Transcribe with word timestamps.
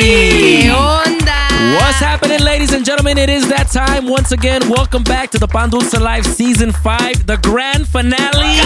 ¿Qué 0.00 0.72
onda? 0.72 1.76
What's 1.76 2.00
happening, 2.00 2.40
ladies 2.40 2.72
and 2.72 2.86
gentlemen? 2.86 3.18
It 3.18 3.28
is 3.28 3.46
that 3.50 3.70
time 3.70 4.08
once 4.08 4.32
again. 4.32 4.62
Welcome 4.70 5.04
back 5.04 5.30
to 5.32 5.38
the 5.38 5.46
Pan 5.46 5.68
Dulce 5.68 5.92
Live 5.92 6.24
Season 6.24 6.72
5, 6.72 7.26
the 7.26 7.36
grand 7.42 7.86
finale. 7.86 8.56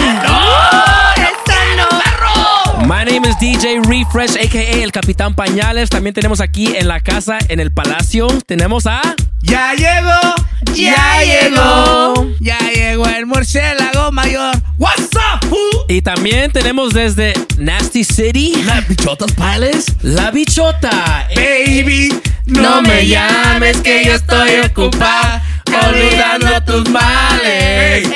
My 2.87 3.03
name 3.03 3.25
is 3.25 3.35
DJ 3.35 3.85
Refresh, 3.85 4.37
aka 4.37 4.81
el 4.81 4.93
Capitán 4.93 5.35
Pañales. 5.35 5.89
También 5.89 6.13
tenemos 6.13 6.39
aquí 6.39 6.73
en 6.77 6.87
la 6.87 7.01
casa, 7.01 7.37
en 7.49 7.59
el 7.59 7.73
palacio, 7.73 8.27
tenemos 8.47 8.87
a. 8.87 9.01
Ya 9.45 9.73
llegó, 9.73 10.35
ya 10.73 11.21
llegó, 11.23 12.27
ya 12.39 12.57
llegó 12.73 13.05
el 13.07 13.25
murciélago 13.25 14.11
mayor. 14.11 14.55
What's 14.77 15.09
up? 15.15 15.55
Y 15.87 16.01
también 16.01 16.51
tenemos 16.51 16.93
desde 16.93 17.33
Nasty 17.57 18.03
City, 18.03 18.53
La 18.65 18.81
bichotas 18.81 19.31
pales. 19.33 19.85
la 20.01 20.31
bichota. 20.31 21.27
Baby, 21.35 22.13
no 22.45 22.81
me 22.81 23.05
llames 23.07 23.77
que 23.77 24.03
yo 24.05 24.13
estoy 24.15 24.59
ocupada 24.69 25.41
olvidando 25.87 26.61
tus 26.63 26.89
males. 26.89 28.07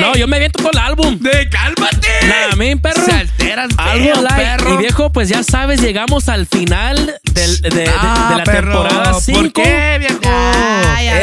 No, 0.00 0.14
yo 0.14 0.26
me 0.26 0.36
aviento 0.36 0.58
todo 0.58 0.70
el 0.72 0.78
álbum. 0.78 1.18
De 1.18 1.48
cálmate. 1.48 2.08
Nah, 2.26 2.56
men, 2.56 2.78
perro. 2.80 3.04
Se 3.04 3.12
alteran 3.12 3.70
Algo 3.76 4.24
perro. 4.36 4.74
Y 4.74 4.76
viejo, 4.78 5.10
pues 5.12 5.28
ya 5.28 5.42
sabes, 5.42 5.80
llegamos 5.80 6.28
al 6.28 6.46
final 6.46 7.14
del- 7.32 7.60
de, 7.62 7.70
de- 7.70 7.76
de 7.82 7.90
Ah, 7.96 8.34
la 8.38 8.44
perro, 8.44 8.82
temporada 8.82 9.20
5. 9.20 9.40
¿Por 9.40 9.52
qué, 9.52 9.96
viejo? 9.98 10.20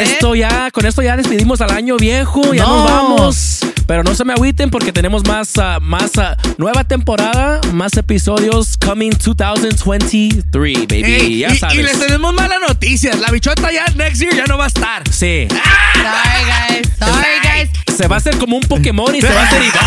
Esto 0.00 0.34
ya, 0.34 0.70
con 0.70 0.86
esto 0.86 1.02
ya 1.02 1.16
despedimos 1.16 1.60
al 1.60 1.70
año 1.70 1.96
viejo, 1.96 2.54
ya 2.54 2.62
No. 2.64 2.76
nos 2.76 2.90
vamos. 2.90 3.57
Pero 3.88 4.02
no 4.02 4.14
se 4.14 4.22
me 4.22 4.34
agüiten 4.34 4.68
porque 4.68 4.92
tenemos 4.92 5.26
más, 5.26 5.56
ah, 5.56 5.78
más 5.80 6.10
ah, 6.18 6.36
nueva 6.58 6.84
temporada, 6.84 7.58
más 7.72 7.96
episodios 7.96 8.76
coming 8.76 9.12
2023, 9.12 10.86
baby. 10.86 11.04
Ey, 11.04 11.38
ya 11.38 11.48
y, 11.48 11.58
sabes. 11.58 11.74
y 11.74 11.82
les 11.82 11.98
tenemos 11.98 12.34
malas 12.34 12.58
noticias. 12.68 13.18
La 13.18 13.30
bichota 13.30 13.72
ya 13.72 13.86
next 13.96 14.20
year 14.20 14.34
ya 14.36 14.44
no 14.44 14.58
va 14.58 14.64
a 14.64 14.66
estar. 14.66 15.10
Sí. 15.10 15.48
Sorry, 15.94 16.44
guys. 16.44 16.88
Sorry, 16.98 17.40
guys. 17.42 17.70
Se 17.96 18.06
va 18.06 18.16
a 18.16 18.18
hacer 18.18 18.36
como 18.36 18.58
un 18.58 18.62
Pokémon 18.64 19.14
y 19.16 19.22
se 19.22 19.32
va 19.32 19.40
a 19.40 19.44
hacer 19.44 19.62
igual. 19.62 19.84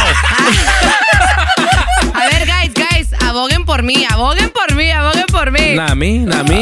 Aboguen 3.31 3.63
por 3.63 3.81
mí. 3.81 4.05
Aboguen 4.09 4.49
por 4.49 4.75
mí. 4.75 4.91
Aboguen 4.91 5.25
por 5.31 5.51
mí. 5.51 5.73
Nah. 5.73 5.95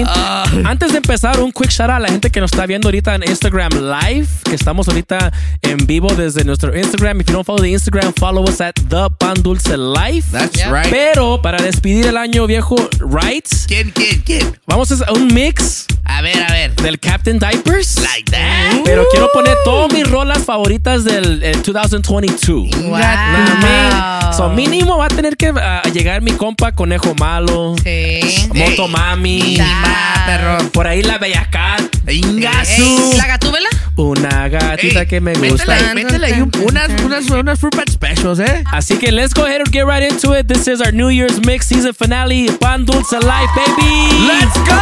Ah. 0.06 0.46
Antes 0.66 0.92
de 0.92 0.98
empezar, 0.98 1.40
un 1.40 1.52
quick 1.52 1.72
shout 1.72 1.90
out 1.90 1.98
a 1.98 2.00
la 2.00 2.10
gente 2.10 2.30
que 2.30 2.40
nos 2.40 2.52
está 2.52 2.68
viendo 2.68 2.90
ahorita 2.90 3.16
en 3.16 3.24
Instagram 3.24 3.72
Live, 3.74 4.28
que 4.44 4.54
estamos 4.54 4.88
ahorita 4.88 5.32
en 5.64 5.88
vivo 5.88 6.14
desde 6.14 6.44
nuestro 6.44 6.78
Instagram. 6.78 7.22
If 7.22 7.28
you 7.28 7.34
don't 7.34 7.46
follow 7.46 7.64
the 7.64 7.72
Instagram, 7.72 8.14
follow 8.20 8.48
us 8.48 8.62
at 8.62 8.76
The 8.88 9.10
Pan 9.18 9.42
Dulce 9.42 9.76
Live. 9.78 10.26
That's 10.32 10.58
Yeah. 10.58 10.72
right. 10.72 10.92
Pero 10.92 11.42
para 11.42 11.58
despedir 11.60 12.06
el 12.06 12.18
año 12.18 12.46
viejo, 12.46 12.76
right? 13.00 13.48
¿Quién, 13.68 13.90
quién, 13.90 14.22
quién? 14.24 14.56
Vamos 14.68 14.92
a 14.92 14.94
hacer 14.94 15.08
un 15.12 15.26
mix 15.34 15.88
A 16.12 16.22
ver, 16.22 16.42
a 16.44 16.52
ver. 16.52 16.76
del 16.76 17.00
Captain 17.00 17.40
Diapers. 17.40 17.98
Like 18.02 18.32
that. 18.32 18.82
Pero 18.84 19.06
quiero 19.12 19.30
poner 19.32 19.56
todas 19.64 19.92
mis 19.94 20.10
rolas 20.10 20.44
favoritas 20.44 21.04
del 21.04 21.42
eh, 21.44 21.54
2022. 21.64 22.70
Wow. 22.84 22.92
Man. 22.92 24.34
So, 24.34 24.50
mínimo 24.50 24.98
va 24.98 25.06
a 25.06 25.10
tener 25.10 25.36
que 25.38 25.52
ah, 25.56 25.82
llegar 25.94 26.22
mi 26.22 26.32
compa 26.32 26.72
Conejo 26.72 27.14
Malo, 27.16 27.76
Sí. 27.84 28.20
Motomami, 28.54 29.58
Ah. 29.62 30.24
perro. 30.26 30.70
por 30.72 30.88
ahí 30.88 31.02
la 31.04 31.18
Bella 31.18 31.48
Cat, 31.52 31.82
Ingasu. 32.08 33.14
¿La 33.18 33.28
gatúbela? 33.28 33.70
una 33.96 34.48
gatita 34.48 35.02
Ey, 35.02 35.08
que 35.08 35.20
me 35.20 35.34
gusta. 35.34 35.74
ahí, 35.74 35.84
métele 35.94 36.28
ahí 36.28 36.42
un- 36.42 36.52
unas, 36.64 36.90
unas, 37.04 37.30
unas 37.30 37.60
fruit 37.60 37.76
bat 37.76 37.90
specials, 37.90 38.40
¿eh? 38.40 38.64
Así 38.72 38.98
que 38.98 39.12
let's 39.12 39.34
go 39.34 39.44
ahead 39.46 39.60
and 39.60 39.70
get 39.74 39.84
right 39.86 40.10
into 40.10 40.34
it. 40.38 40.48
This 40.48 40.68
is 40.68 40.80
our 40.80 40.94
New 40.94 41.10
Year's 41.10 41.42
Mix 41.46 41.66
season 41.68 41.94
finale. 41.94 42.50
Pan 42.62 42.86
Dulce 42.86 43.20
Life, 43.20 43.52
baby. 43.56 44.26
Let's 44.26 44.58
go. 44.60 44.80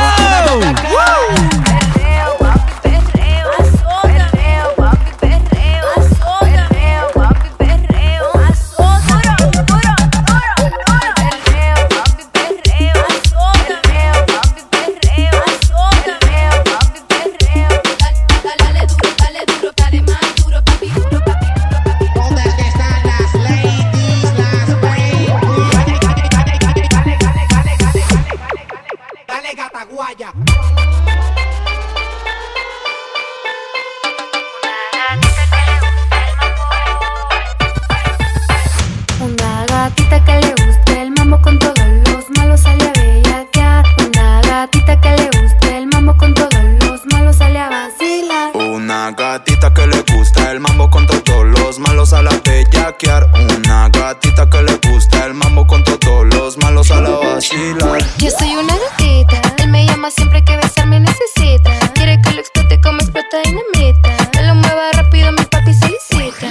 Bellaquear. 52.97 53.29
Una 53.57 53.89
gatita 53.89 54.49
que 54.49 54.61
le 54.63 54.79
gusta 54.89 55.25
el 55.25 55.33
mambo 55.33 55.65
con 55.67 55.83
todos 55.83 56.25
los 56.33 56.57
malos 56.57 56.91
a 56.91 57.01
la 57.01 57.09
vacilar. 57.09 57.99
Yo 58.17 58.29
soy 58.31 58.55
una 58.55 58.75
gatita, 58.75 59.41
él 59.57 59.69
me 59.69 59.85
llama 59.85 60.09
siempre 60.11 60.43
que 60.43 60.55
besarme 60.57 60.99
necesita. 60.99 61.71
Quiere 61.93 62.21
que 62.21 62.31
lo 62.33 62.39
explote 62.41 62.79
como 62.81 62.99
explota 62.99 63.37
dinamita. 63.43 64.09
Me 64.35 64.43
lo 64.43 64.55
mueva 64.55 64.91
rápido, 64.93 65.31
mi 65.31 65.43
papi 65.45 65.73
solicita. 65.73 66.47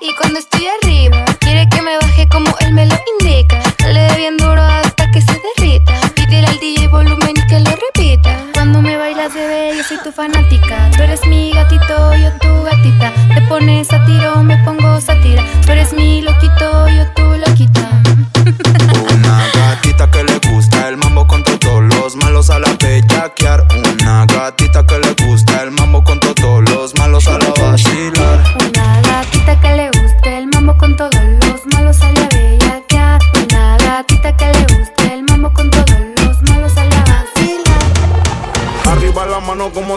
Y 0.00 0.14
cuando 0.16 0.38
estoy 0.38 0.66
arriba, 0.82 1.24
quiere 1.40 1.68
que 1.68 1.82
me 1.82 1.96
baje 1.98 2.28
como 2.28 2.54
él 2.60 2.72
me 2.72 2.86
lo 2.86 2.96
indica. 3.20 3.60
Le 3.86 4.00
dé 4.00 4.16
bien 4.16 4.36
duro 4.36 4.62
hasta 4.62 5.10
que 5.10 5.20
se 5.20 5.40
derrita. 5.56 5.92
Pídele 6.14 6.46
al 6.46 6.58
DJ 6.58 6.88
volumen 6.88 7.34
y 7.36 7.46
que 7.46 7.60
lo 7.60 7.70
repita. 7.70 8.36
Cuando 8.54 8.80
me 8.80 8.96
bailas, 8.96 9.34
bebé, 9.34 9.76
yo 9.76 9.84
soy 9.84 9.98
tu 10.02 10.10
fanática. 10.10 10.90
Tú 10.96 11.02
eres 11.02 11.24
mi 11.26 11.52
gatito, 11.52 12.14
yo 12.14 12.30
tu 12.40 12.62
gatita. 12.64 13.12
Te 13.34 13.42
pones 13.42 13.92
a 13.92 14.04
tiro, 14.06 14.42
me 14.42 14.56
pongo 14.64 14.79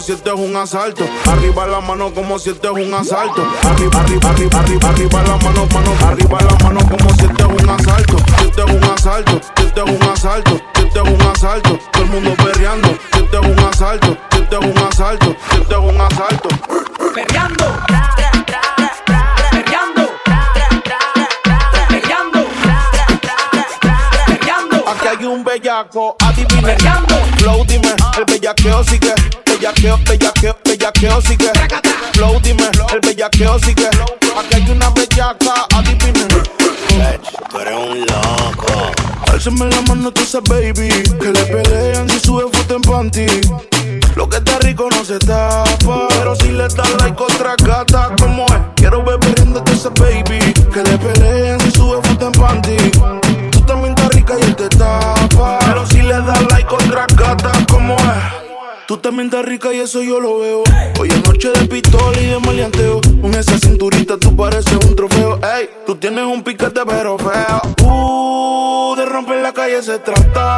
si 0.03 0.11
este 0.11 0.29
es 0.29 0.35
un 0.35 0.55
asalto. 0.55 1.05
Arriba 1.31 1.65
la 1.65 1.79
mano 1.79 2.13
como 2.13 2.38
si 2.38 2.50
este 2.50 2.67
es 2.67 2.73
un 2.73 2.94
asalto. 2.94 3.41
Arriba, 3.63 4.01
arriba, 4.01 4.29
arriba, 4.29 4.59
arriba, 4.59 4.89
arriba 4.89 5.23
la 5.23 5.38
mano, 5.38 5.65
mano. 5.73 5.94
Arriba 6.05 6.39
la 6.41 6.63
mano 6.63 6.79
como 6.89 7.13
si 7.15 7.25
este 7.25 7.41
es 7.41 7.63
un 7.63 7.69
asalto. 7.69 8.17
Si 8.38 8.45
este 8.45 8.61
es 8.61 8.71
un 8.71 8.83
asalto, 8.83 9.41
si 9.55 9.63
este 9.63 9.81
es 9.81 9.89
un 9.89 10.03
asalto, 10.03 10.61
si 10.75 10.81
este 10.83 11.00
es 11.00 11.09
un 11.09 11.21
asalto. 11.21 11.79
Todo 11.91 12.03
el 12.03 12.09
mundo 12.09 12.33
perreando. 12.35 12.89
Si 13.13 13.19
este 13.19 13.38
es 13.38 13.47
un 13.47 13.59
asalto, 13.59 14.17
si 14.31 14.39
este 14.39 14.55
es 14.55 14.65
un 14.65 14.77
asalto, 14.77 15.35
si 15.50 15.57
este 15.57 15.73
es 15.73 15.79
un 15.79 16.01
asalto. 16.01 16.50
Perreando. 17.15 17.65
Aquí 24.85 25.07
hay 25.07 25.25
un 25.25 25.44
bellaco, 25.44 26.15
adivine. 26.19 26.75
Flow, 27.38 27.63
dime, 27.65 27.95
el 28.17 28.25
bellaqueo 28.25 28.83
sigue 28.83 29.42
bellaqueo, 29.63 29.98
bellaqueo, 30.10 30.56
bellaqueo 30.65 31.21
sigue. 31.21 31.51
Flow, 32.13 32.39
dime, 32.42 32.69
el 32.92 33.00
bellaqueo 33.00 33.57
sigue. 33.60 33.88
Aquí 33.88 34.56
hay 34.56 34.69
una 34.69 34.89
bellaca, 34.89 35.68
adivinen. 35.74 36.27
Tú 37.50 37.60
eres 37.60 37.74
un 37.74 38.00
loco. 38.01 38.92
Álzame 39.31 39.65
la 39.68 39.81
mano, 39.83 40.12
tú 40.12 40.21
esa 40.21 40.39
baby. 40.42 40.89
Que 41.19 41.31
le 41.31 41.45
pelean 41.45 42.10
si 42.10 42.19
sube 42.19 42.44
foto 42.51 42.75
en 42.75 42.81
panty. 42.81 43.25
Lo 44.15 44.27
que 44.27 44.38
está 44.38 44.60
rico 44.60 44.89
no 44.92 45.06
se 45.06 45.18
tapa. 45.19 46.07
Pero 46.10 46.36
si 46.36 46.51
le 46.51 46.68
das 46.68 46.89
like 47.00 47.24
otra 47.24 47.56
gata, 47.63 48.12
como 48.19 48.45
es. 48.48 48.62
Quiero 48.75 49.04
beber 49.04 49.36
esa 49.71 49.89
baby. 49.92 50.54
Que 50.74 50.83
le 50.83 50.98
pelean 50.98 51.60
si 51.62 51.71
sube 51.71 52.01
foto 52.07 52.25
en 52.27 52.31
panty. 52.33 52.77
También 59.03 59.27
estás 59.27 59.44
rica 59.44 59.73
y 59.73 59.79
eso 59.79 60.01
yo 60.01 60.21
lo 60.21 60.39
veo. 60.39 60.63
Hoy 60.97 61.09
es 61.09 61.27
noche 61.27 61.50
de 61.51 61.67
pistola 61.67 62.19
y 62.21 62.25
de 62.25 62.39
maleanteo. 62.39 63.01
Con 63.21 63.35
esa 63.35 63.59
cinturita 63.59 64.17
tú 64.17 64.33
pareces 64.33 64.77
un 64.85 64.95
trofeo. 64.95 65.39
Ey, 65.44 65.69
tú 65.85 65.97
tienes 65.97 66.23
un 66.23 66.41
piquete 66.41 66.81
pero 66.88 67.17
feo. 67.17 67.61
Uh, 67.85 68.95
de 68.95 69.05
romper 69.05 69.41
la 69.41 69.51
calle 69.51 69.83
se 69.83 70.00
trata. 70.00 70.57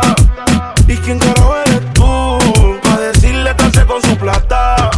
¿Y 0.88 0.96
quién 0.98 1.18
carajo 1.18 1.56
eres 1.66 1.94
tú? 1.94 2.38
Pa' 2.84 3.00
decirle 3.00 3.52
que 3.74 3.86
con 3.86 4.02
su 4.04 4.16
plata. 4.16 4.92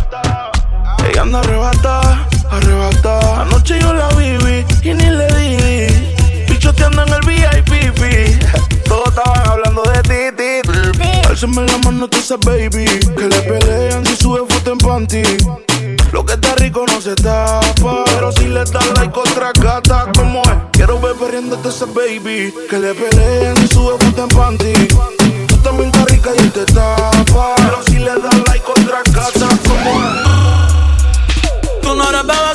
Ella 1.10 1.22
anda 1.22 1.40
arrebata, 1.40 2.28
arrebata. 2.52 3.37
Ti. 11.38 11.46
Álzame 11.46 11.68
la 11.68 11.78
mano 11.80 12.08
tú 12.08 12.18
esa 12.18 12.38
baby. 12.38 12.86
Que 13.16 13.28
le 13.28 13.42
pelean 13.42 14.06
si 14.06 14.16
sube 14.16 14.42
foto 14.50 14.72
en 14.72 14.78
panty. 14.78 15.24
Lo 16.12 16.26
que 16.26 16.34
está 16.34 16.56
rico 16.56 16.86
no 16.88 17.02
se 17.02 17.16
tapa. 17.16 18.04
Pero 18.06 18.32
si 18.32 18.48
le 18.48 18.64
das 18.66 18.88
like 18.96 19.20
otra 19.20 19.52
gata, 19.54 20.12
como 20.16 20.42
es? 20.44 20.58
Quiero 20.74 21.00
ver 21.00 21.16
perdiéndote 21.16 21.70
esa 21.70 21.86
baby. 21.86 22.54
Que 22.70 22.80
le 22.80 22.94
pelean 22.94 23.56
si 23.58 23.68
sube 23.68 23.98
foto 24.00 24.24
en 24.24 24.30
panty. 24.30 24.74
Tú 25.48 25.58
también 25.58 25.90
estás 25.90 26.06
rica 26.06 26.32
y 26.38 26.50
te 26.50 26.66
tapa. 26.66 27.56
Pero 27.58 27.84
si 27.88 28.00
le 28.00 28.12
das 28.20 28.36
like 28.48 28.66
otra 28.66 29.02
gata, 29.12 29.48
como 29.68 30.02
es? 30.02 30.38
Tú 31.82 31.96
no 31.96 32.10
eres 32.10 32.24
bebecita, 32.26 32.47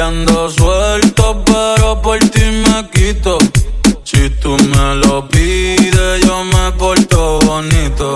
ando 0.00 0.48
suelto, 0.48 1.42
pero 1.44 2.00
por 2.00 2.18
ti 2.18 2.42
me 2.44 2.88
quito. 2.90 3.38
Si 4.02 4.30
tú 4.30 4.56
me 4.56 4.94
lo 4.96 5.28
pides, 5.28 6.24
yo 6.24 6.44
me 6.44 6.72
porto 6.72 7.38
bonito. 7.40 8.12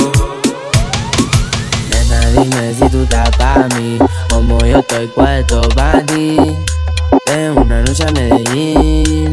Nena, 1.91 2.31
dime 2.31 2.75
si 2.75 2.89
tú 2.89 3.03
estás 3.03 3.31
pa' 3.37 3.69
mí, 3.77 3.99
como 4.31 4.59
yo 4.65 4.79
estoy 4.79 5.07
puesto 5.09 5.61
pa' 5.77 6.01
ti. 6.07 6.37
Ven 7.27 7.59
una 7.59 7.83
noche 7.83 8.05
a 8.05 8.13
Medellín 8.13 9.33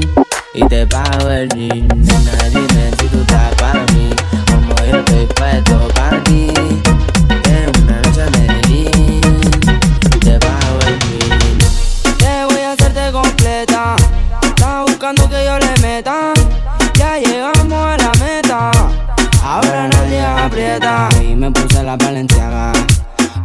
y 0.54 0.68
te 0.68 0.86
pago 0.88 1.30
el 1.30 1.48
jean. 1.50 1.88
Nena, 1.88 2.50
dime 2.50 2.92
si 3.00 3.08
tú 3.08 3.22
estás 3.22 3.56
pa' 3.56 3.86
mí, 3.94 4.10
como 4.46 4.76
yo 4.92 4.98
estoy 5.00 5.26
puesto 5.28 5.88
pa' 5.96 6.24
ti. 6.24 6.91
La 21.92 21.98
valenciaga. 21.98 22.72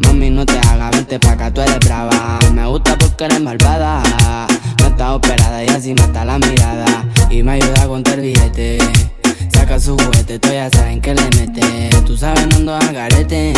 Mami, 0.04 0.30
no 0.30 0.46
te 0.46 0.58
hagas, 0.58 0.90
vente 0.92 1.18
pa' 1.18 1.32
acá, 1.32 1.50
tú 1.50 1.60
eres 1.62 1.78
brava. 1.80 2.38
Me 2.52 2.66
gusta 2.66 2.96
porque 2.96 3.24
eres 3.24 3.40
malvada. 3.40 4.02
No 4.80 4.86
está 4.86 5.14
operada 5.14 5.64
y 5.64 5.68
así 5.68 5.94
mata 5.94 6.24
la 6.24 6.38
mirada. 6.38 6.86
Y 7.28 7.42
me 7.42 7.52
ayuda 7.52 7.82
a 7.82 7.88
contar 7.88 8.20
billete. 8.20 8.78
Saca 9.52 9.80
su 9.80 9.96
juguete, 9.96 10.38
tú 10.38 10.48
ya 10.48 10.70
saben 10.70 11.00
que 11.00 11.14
le 11.14 11.24
mete. 11.36 11.90
Tú 12.06 12.16
sabes, 12.16 12.46
no 12.48 12.56
ando 12.56 12.74
a 12.76 12.92
garete. 12.92 13.52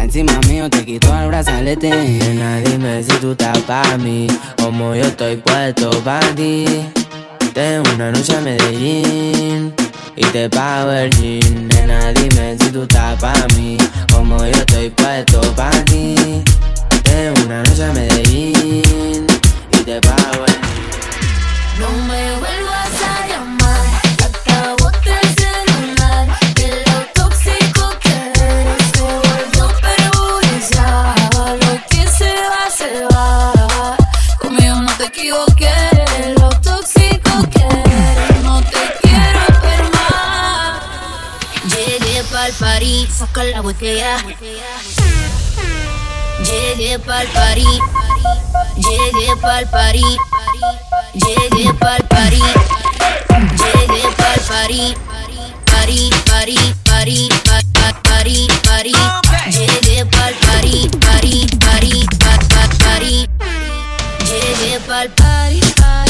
Encima 0.00 0.32
mío 0.48 0.70
te 0.70 0.84
quito 0.84 1.14
el 1.18 1.28
brazalete. 1.28 1.90
Nena, 1.90 2.58
dime 2.60 3.02
si 3.02 3.12
tú 3.20 3.32
estás 3.32 3.58
pa' 3.60 3.98
mí, 3.98 4.28
como 4.56 4.94
yo 4.94 5.04
estoy 5.04 5.36
puesto 5.36 5.90
pa' 6.04 6.20
ti. 6.36 6.64
Tengo 7.52 7.82
una 7.94 8.12
noche 8.12 8.34
a 8.34 8.40
Medellín 8.40 9.74
y 10.20 10.24
te 10.32 10.48
pago 10.50 10.92
el 10.92 11.10
jean. 11.12 11.68
Nena, 11.68 12.12
dime 12.12 12.56
si 12.60 12.70
tú 12.70 12.82
estás 12.82 13.18
pa' 13.20 13.46
mí, 13.56 13.78
como 14.12 14.36
yo 14.38 14.52
estoy 14.52 14.90
puesto 14.90 15.40
pa' 15.54 15.70
ti. 15.86 16.14
Tengo 17.02 17.42
una 17.46 17.62
noche 17.62 17.84
a 17.84 17.92
Medellín 17.92 19.26
y 19.72 19.76
te 19.78 20.00
pago 20.00 20.44
el 20.46 20.52
jean. 20.52 21.80
No 21.80 21.88
me 22.06 22.22
vuelvas 22.38 22.94
a 23.02 23.28
llamar, 23.28 23.59
party, 42.80 43.06
saca 43.12 43.44
la 43.44 43.60
botella. 43.60 44.16
Llegué 46.44 46.98
pa'l 46.98 47.26
party, 47.28 47.66
llegué 48.76 49.36
pa'l 49.40 49.66
party. 49.68 50.16
Llegué 51.12 51.74
pa'l 51.74 52.02
party, 52.08 52.40
llegué 53.60 54.02
pa'l 54.16 54.40
party, 54.48 54.94
party, 55.66 56.10
party, 56.26 56.58
party, 56.84 57.28
pa- 57.44 57.60
pa- 57.74 58.02
party, 58.08 58.48
party. 58.64 58.94
Llegué 59.52 60.06
pa'l 60.06 60.34
party, 60.46 60.88
party, 61.00 61.46
party, 61.60 62.06
pa- 62.18 62.38
pa- 62.48 62.68
party. 62.84 63.26
Llegué 64.24 64.80
pa'l 64.88 65.10
party, 65.10 65.60
party, 65.76 66.09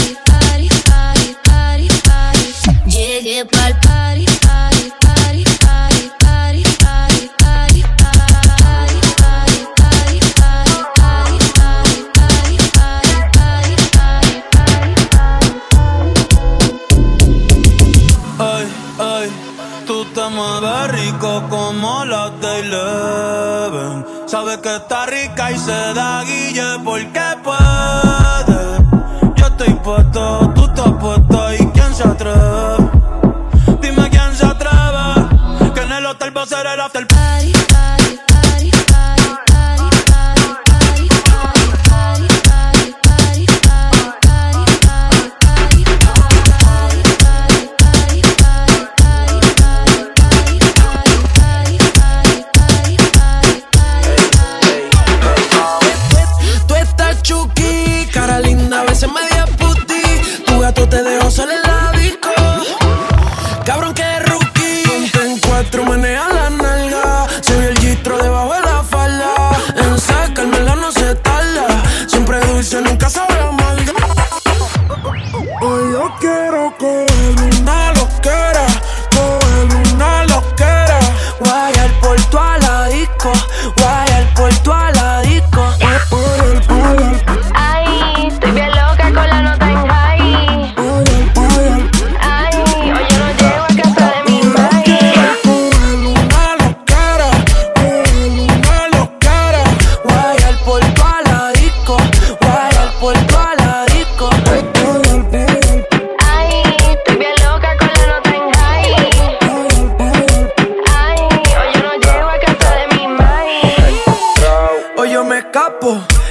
Que 24.58 24.76
está 24.76 25.06
rica 25.06 25.52
y 25.52 25.58
se 25.58 25.94
da 25.94 26.24
guille 26.24 26.80
porque 26.84 27.20
puede. 27.44 27.59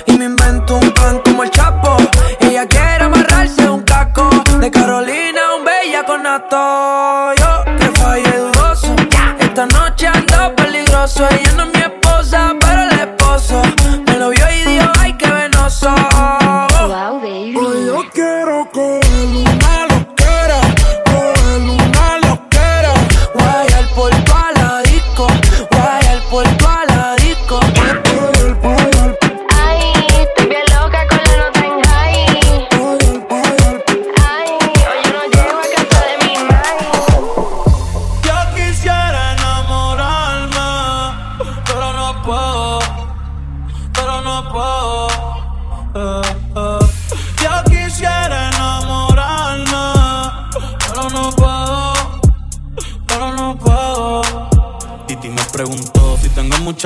Y 0.10 0.18
me 0.18 0.26
invento 0.26 0.78
un 0.78 0.92
plan 0.92 1.20
como 1.24 1.44
el 1.44 1.52
Chapo. 1.52 1.98
Ella 2.40 2.66
quiere 2.68 3.04
amarrarse 3.04 3.70
un 3.70 3.82
caco 3.84 4.30
de 4.60 4.72
Carolina, 4.72 5.56
un 5.58 5.66
bella 5.66 6.04
con 6.06 6.24
nato. 6.24 7.34
Yo 7.36 7.64
que 7.78 8.00
fallé 8.00 8.38
dudoso. 8.38 8.96
Esta 9.40 9.66
noche 9.68 10.08
ando 10.08 10.56
peligroso. 10.56 11.28
Ella 11.30 11.52
no 11.56 11.64
es 11.64 11.70
mi 11.74 11.82
esposa, 11.82 12.54
pero 12.60 12.84
el 12.84 12.92
esposo 13.00 13.62
me 14.06 14.18
lo 14.18 14.30
vio 14.30 14.46
y 14.50 14.70
dijo, 14.70 14.92
ay, 15.00 15.14
qué 15.14 15.30
venoso. 15.30 15.90
Wow, 15.90 17.20
baby. 17.22 17.56
Hoy 17.56 17.86
yo 17.86 18.04
quiero 18.14 18.70
coger 18.72 19.09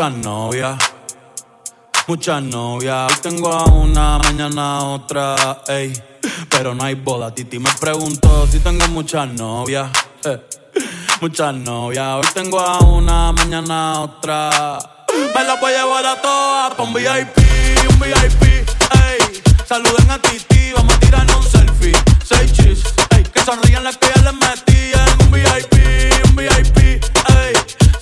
muchas 0.10 0.26
novias. 0.26 0.78
Muchas 2.08 2.44
novias, 2.44 3.10
hoy 3.10 3.20
tengo 3.22 3.54
a 3.54 3.64
una, 3.64 4.18
mañana 4.18 4.84
otra, 4.84 5.62
ey. 5.68 5.94
Pero 6.50 6.76
no 6.76 6.84
hay 6.84 6.96
boda. 6.96 7.34
Titi 7.34 7.58
me 7.58 7.72
preguntó 7.80 8.46
si 8.52 8.60
tengo 8.60 8.86
muchas 8.90 9.30
novias. 9.30 9.90
eh. 10.26 10.42
Muchas 11.22 11.54
novias, 11.54 12.06
hoy 12.16 12.28
tengo 12.34 12.60
a 12.60 12.80
una, 12.80 13.32
mañana 13.32 14.02
otra. 14.02 14.78
Me 15.34 15.44
la 15.46 15.56
voy 15.56 15.72
a 15.72 15.84
llevar 15.84 16.06
a 16.06 16.22
todas 16.22 16.74
pa' 16.74 16.84
un 16.84 16.94
VIP, 16.94 17.38
un 17.90 18.00
VIP, 18.00 18.44
ey. 18.44 19.42
Saluden 19.66 20.12
a 20.12 20.20
Titi, 20.20 20.74
vamos 20.74 20.94
a 20.96 21.00
tirarnos 21.00 21.38
un 21.38 21.44
selfie. 21.50 21.94
Seis 22.26 22.52
chis, 22.52 22.84
ey. 23.12 23.24
Que 23.24 23.40
sonrían 23.42 23.86
las 23.86 23.98
que 23.98 24.08
ya 24.14 24.32
metí 24.34 24.92
en 24.92 25.26
un 25.26 25.32
VIP, 25.32 26.28
un 26.28 26.36
VIP. 26.36 27.13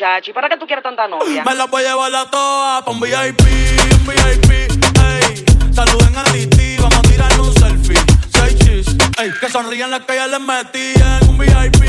¿y 0.00 0.32
para 0.32 0.48
qué 0.48 0.56
tú 0.56 0.64
quieres 0.64 0.84
tanta 0.84 1.08
novia? 1.08 1.42
Me 1.42 1.56
la 1.56 1.64
voy 1.64 1.82
a 1.82 1.88
llevar 1.88 2.14
a 2.14 2.30
todas 2.30 2.84
pa' 2.84 2.90
un 2.92 3.00
VIP, 3.00 3.40
un 3.40 4.06
VIP, 4.06 4.50
ey. 4.52 5.44
Saluden 5.74 6.16
a 6.16 6.22
Titi, 6.24 6.76
vamos 6.76 6.98
a 6.98 7.02
tirar 7.02 7.40
un 7.40 7.52
selfie. 7.54 7.98
Seis 8.32 8.56
chis, 8.60 8.86
ey. 9.18 9.32
Que 9.40 9.48
sonrían 9.50 9.90
las 9.90 10.02
que 10.02 10.14
ya 10.14 10.28
les 10.28 10.40
metí 10.40 10.92
en 10.94 11.28
un 11.28 11.36
VIP, 11.36 11.82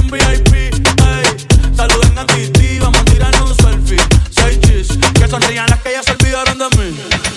un 0.00 0.10
VIP, 0.10 0.54
ey. 0.54 1.46
Saluden 1.76 2.16
a 2.16 2.26
Titi, 2.26 2.78
vamos 2.78 3.00
a 3.00 3.04
tirar 3.04 3.34
un 3.42 3.52
selfie. 3.56 4.00
Seis 4.30 4.60
chis, 4.60 4.88
que 5.14 5.26
sonrían 5.26 5.66
las 5.68 5.80
que 5.80 5.90
ya 5.90 6.04
se 6.04 6.12
olvidaron 6.12 6.58
de 6.58 6.68
mí. 6.76 7.35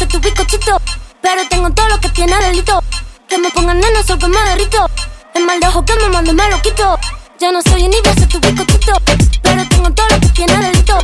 Soy 0.00 0.08
soy 0.22 0.58
tu. 0.60 0.72
Pero 1.20 1.46
tengo 1.48 1.70
todo 1.70 1.88
lo 1.88 2.00
que 2.00 2.08
tiene 2.10 2.34
delito. 2.40 2.82
Que 3.28 3.36
me 3.38 3.50
pongan 3.50 3.78
nena, 3.78 4.02
sol 4.02 4.18
que 4.18 4.28
me 4.28 4.40
derrito. 4.48 4.86
El 5.34 5.44
mal 5.44 5.60
de 5.60 5.66
ojo 5.66 5.84
que 5.84 5.94
me 5.96 6.08
mando 6.08 6.32
me 6.32 6.48
lo 6.48 6.60
quito. 6.62 6.98
Yo 7.38 7.52
no 7.52 7.60
soy 7.62 7.84
envidia, 7.84 8.14
soy 8.14 8.26
tu. 8.26 8.40
Pero 8.40 9.68
tengo 9.68 9.90
todo 9.90 10.08
lo 10.08 10.20
que 10.20 10.28
tiene 10.28 10.56
delito. 10.56 10.98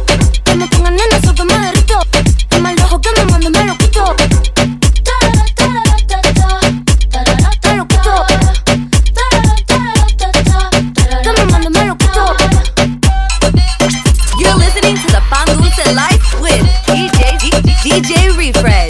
Que 0.45 0.55
me 0.55 0.67
pongan 0.69 0.97
nena, 0.97 1.21
sol 1.23 1.35
que 1.35 1.45
me 1.45 1.59
derrito. 1.59 2.00
El 2.50 2.62
mal 2.62 2.75
de 2.75 2.83
ojo 2.85 3.00
que 3.00 3.11
me 3.17 3.25
mando 3.26 3.50
me 3.50 3.65
lo 3.65 3.76
quito. 3.76 4.17
You're 14.38 14.55
listening 14.55 14.97
to 14.97 15.07
the 15.12 15.93
Life 15.95 16.41
with 16.41 16.62
DJ, 16.87 17.50
DJ 17.83 18.37
Refresh. 18.37 18.86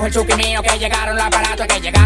dijo 0.00 0.06
el 0.06 0.12
chuquineo 0.12 0.62
que 0.62 0.78
llegaron 0.78 1.16
los 1.16 1.26
aparatos, 1.26 1.66
que 1.66 1.80
llegaron. 1.80 1.99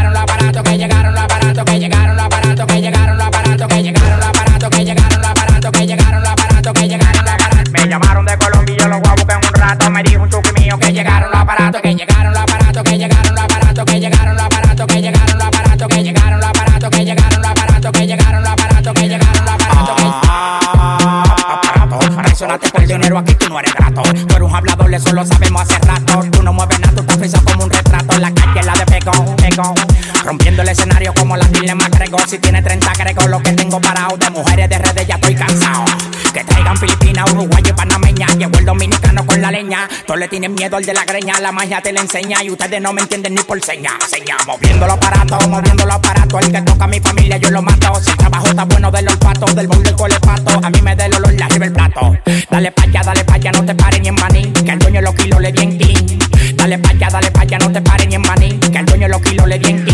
miedo 40.65 40.79
al 40.79 40.85
de 40.87 40.95
la 40.95 41.05
greña, 41.05 41.39
la 41.41 41.53
magia 41.53 41.83
te 41.83 41.93
la 41.93 42.01
enseña 42.01 42.43
y 42.43 42.49
ustedes 42.51 42.81
no 42.81 42.95
me 42.95 43.03
entienden 43.03 43.35
ni 43.35 43.43
por 43.43 43.63
seña. 43.63 43.91
Seña, 44.09 44.35
moviendo 44.47 44.87
los 44.87 44.97
aparatos, 44.97 45.47
moviendo 45.47 45.85
los 45.85 45.95
aparatos. 45.95 46.41
El 46.41 46.53
que 46.53 46.63
toca 46.63 46.85
a 46.85 46.89
mi 46.89 47.01
familia 47.01 47.37
yo 47.37 47.51
lo 47.51 47.61
mato. 47.61 47.95
Si 48.01 48.11
el 48.11 48.17
trabajo 48.17 48.47
está 48.47 48.65
bueno 48.65 48.91
del 48.91 49.07
olfato, 49.07 49.45
del 49.55 49.67
bol 49.67 49.83
del 49.83 49.95
colepato, 49.95 50.59
a 50.63 50.71
mí 50.71 50.81
me 50.81 50.97
da 50.97 51.05
el 51.05 51.15
olor 51.17 51.35
la 51.35 51.45
arriba 51.45 51.67
el 51.67 51.73
plato. 51.73 52.17
Dale 52.49 52.73
pa' 52.73 52.85
allá, 52.85 53.03
dale 53.05 53.25
pa' 53.25 53.35
allá, 53.35 53.53
no 53.53 53.65
te 53.67 53.75
pares 53.75 54.01
ni 54.01 54.09
en 54.09 54.15
maní, 54.15 54.53
que 54.53 54.71
el 54.71 54.79
dueño 54.79 55.03
los 55.03 55.15
kilos 55.15 55.41
le 55.43 55.53
di 55.53 55.63
en 55.63 55.77
clean. 55.77 56.19
Dale 56.57 56.79
pa' 56.79 56.91
allá, 56.91 57.09
dale 57.11 57.31
pa' 57.31 57.41
allá, 57.43 57.59
no 57.59 57.71
te 57.71 57.83
pares 57.83 58.09
ni 58.09 58.15
en 58.15 58.23
maní, 58.23 58.59
que 58.59 58.79
el 58.79 58.87
dueño 58.87 59.09
los 59.09 59.21
kilos 59.21 59.47
le 59.47 59.59
di 59.59 59.71
en. 59.71 59.85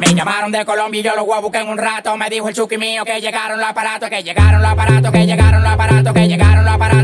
Me 0.00 0.14
llamaron 0.14 0.52
de 0.52 0.66
Colombia 0.66 1.00
y 1.00 1.04
yo 1.04 1.16
los 1.16 1.24
voy 1.24 1.38
a 1.38 1.40
buscar 1.40 1.62
en 1.62 1.68
un 1.68 1.78
rato. 1.78 2.14
Me 2.18 2.28
dijo 2.28 2.46
el 2.48 2.54
chuki 2.54 2.76
mío 2.76 3.06
que 3.06 3.20
llegaron 3.22 3.58
los 3.58 3.68
aparatos, 3.70 4.10
que 4.10 4.22
llegaron 4.22 4.60
los 4.60 4.70
aparatos, 4.70 5.12
que 5.12 5.26
llegaron 5.26 5.62
los 5.62 5.72
aparatos, 5.72 6.12
que 6.12 6.28
llegaron 6.28 6.64
los 6.64 6.74
aparatos. 6.74 7.03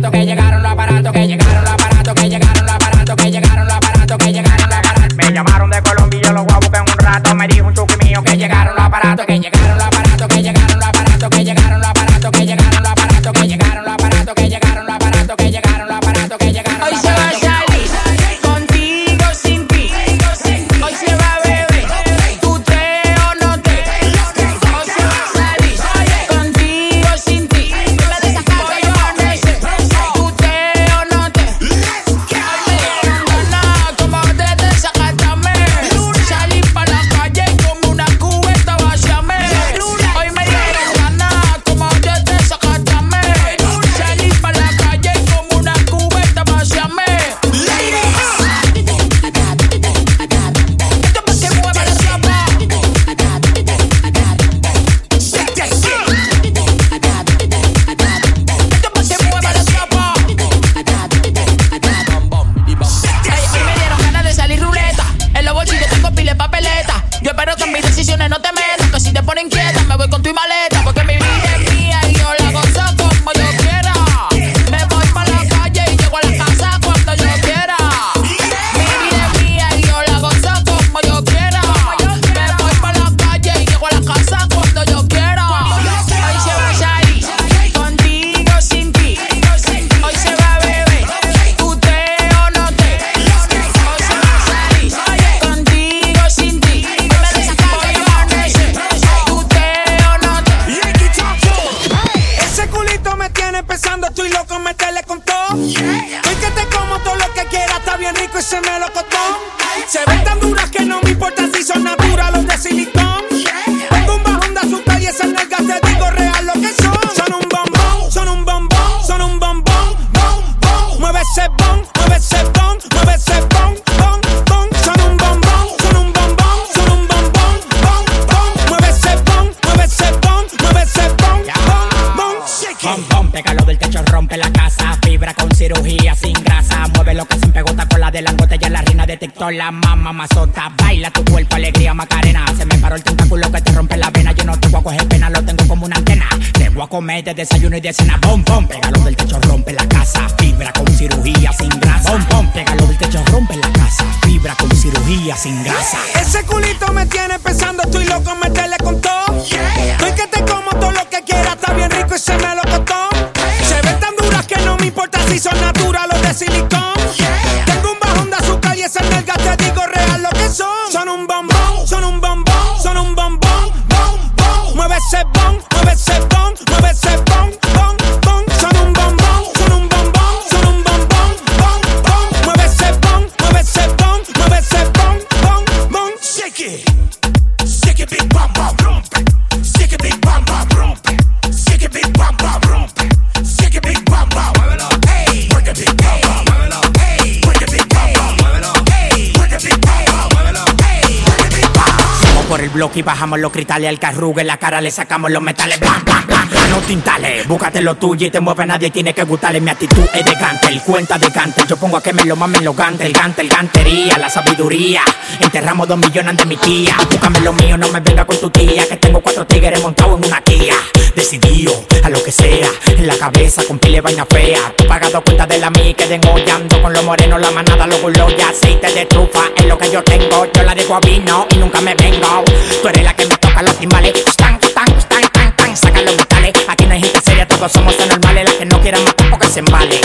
Subimos 202.92 202.98
por 202.98 202.98
el 202.98 202.98
bloque 202.98 202.98
y 202.98 203.02
bajamos 203.02 203.38
los 203.38 203.52
cristales 203.52 203.88
al 203.88 204.40
en 204.40 204.46
la 204.46 204.56
cara 204.56 204.80
le 204.80 204.90
sacamos 204.90 205.30
los 205.30 205.42
metales. 205.42 205.78
Bam, 205.80 206.04
bam, 206.04 206.26
bam, 206.26 206.48
no 206.70 206.78
tintales. 206.78 207.46
Búscate 207.46 207.80
lo 207.80 207.94
tuyo 207.96 208.26
y 208.26 208.30
te 208.30 208.40
mueve 208.40 208.66
nadie 208.66 208.90
tiene 208.90 209.14
que 209.14 209.22
gustarle. 209.24 209.60
Mi 209.60 209.70
actitud 209.70 210.04
es 210.12 210.24
de 210.24 210.34
gantel, 210.34 210.80
cuenta 210.82 211.18
de 211.18 211.28
gantel. 211.28 211.66
Yo 211.66 211.76
pongo 211.76 211.96
a 211.96 212.02
que 212.02 212.12
me 212.12 212.24
lo 212.24 212.36
mamen 212.36 212.64
los 212.64 212.76
gantel, 212.76 213.08
el 213.08 213.12
gantel, 213.12 213.48
gantería, 213.48 214.18
la 214.18 214.28
sabiduría. 214.28 215.02
Enterramos 215.40 215.88
dos 215.88 215.98
millones 215.98 216.36
de 216.36 216.44
mi 216.44 216.56
tía. 216.56 216.96
Búscame 217.10 217.40
lo 217.40 217.52
mío, 217.54 217.76
no 217.76 217.88
me 217.88 218.00
venga 218.00 218.24
con 218.24 218.38
tu 218.38 218.50
tía. 218.50 218.86
Que 218.86 218.96
tengo 218.96 219.20
cuatro 219.20 219.46
tigres 219.46 219.80
montados 219.82 220.18
en 220.18 220.26
una 220.26 220.40
tía. 220.42 220.74
Decidido 221.16 221.72
a 222.04 222.08
lo 222.08 222.22
que 222.22 222.30
sea, 222.30 222.68
en 222.86 223.06
la 223.06 223.16
cabeza 223.16 223.62
con 223.64 223.78
pile 223.78 224.00
vaina 224.00 224.26
fea. 224.26 224.72
Tú 224.76 224.86
pagado 224.86 225.22
cuenta 225.22 225.46
de 225.46 225.58
la 225.58 225.70
mía 225.70 225.94
que 225.94 226.06
degollando 226.06 226.80
con 226.82 226.92
los 226.92 227.02
morenos, 227.04 227.40
la 227.40 227.50
manada, 227.50 227.86
los 227.86 228.00
gulos 228.00 228.32
y 228.38 228.42
aceite 228.42 228.92
de 228.92 229.06
trufa. 229.06 229.44
Es 229.56 229.64
lo 229.66 229.76
que 229.76 229.90
yo 229.90 230.02
tengo, 230.04 230.46
yo 230.52 230.62
la 230.62 230.74
dejo 230.74 230.94
a 230.94 231.00
vino 231.00 231.46
y 231.50 231.56
nunca 231.56 231.80
me 231.80 231.94
vengo. 231.94 232.44
Tú 232.82 232.88
eres 232.88 233.02
la 233.02 233.14
que 233.14 233.26
me 233.26 233.36
toca 233.36 233.62
los 233.62 233.76
timbales. 233.76 234.12
Stan, 234.26 234.58
stan, 234.62 234.86
stan, 234.98 235.22
stan, 235.24 235.48
stan, 235.48 235.76
saca 235.76 236.02
los 236.02 236.16
metales. 236.16 236.52
Aquí 236.80 236.86
no 236.86 236.94
hay 236.94 237.02
gente 237.02 237.20
seria, 237.20 237.46
todos 237.46 237.70
somos 237.72 237.94
anormales. 238.00 238.44
Las 238.44 238.54
que 238.54 238.64
no 238.64 238.80
quieran 238.80 239.04
más 239.04 239.14
tampoco 239.14 239.44
se 239.46 239.58
embale. 239.58 240.00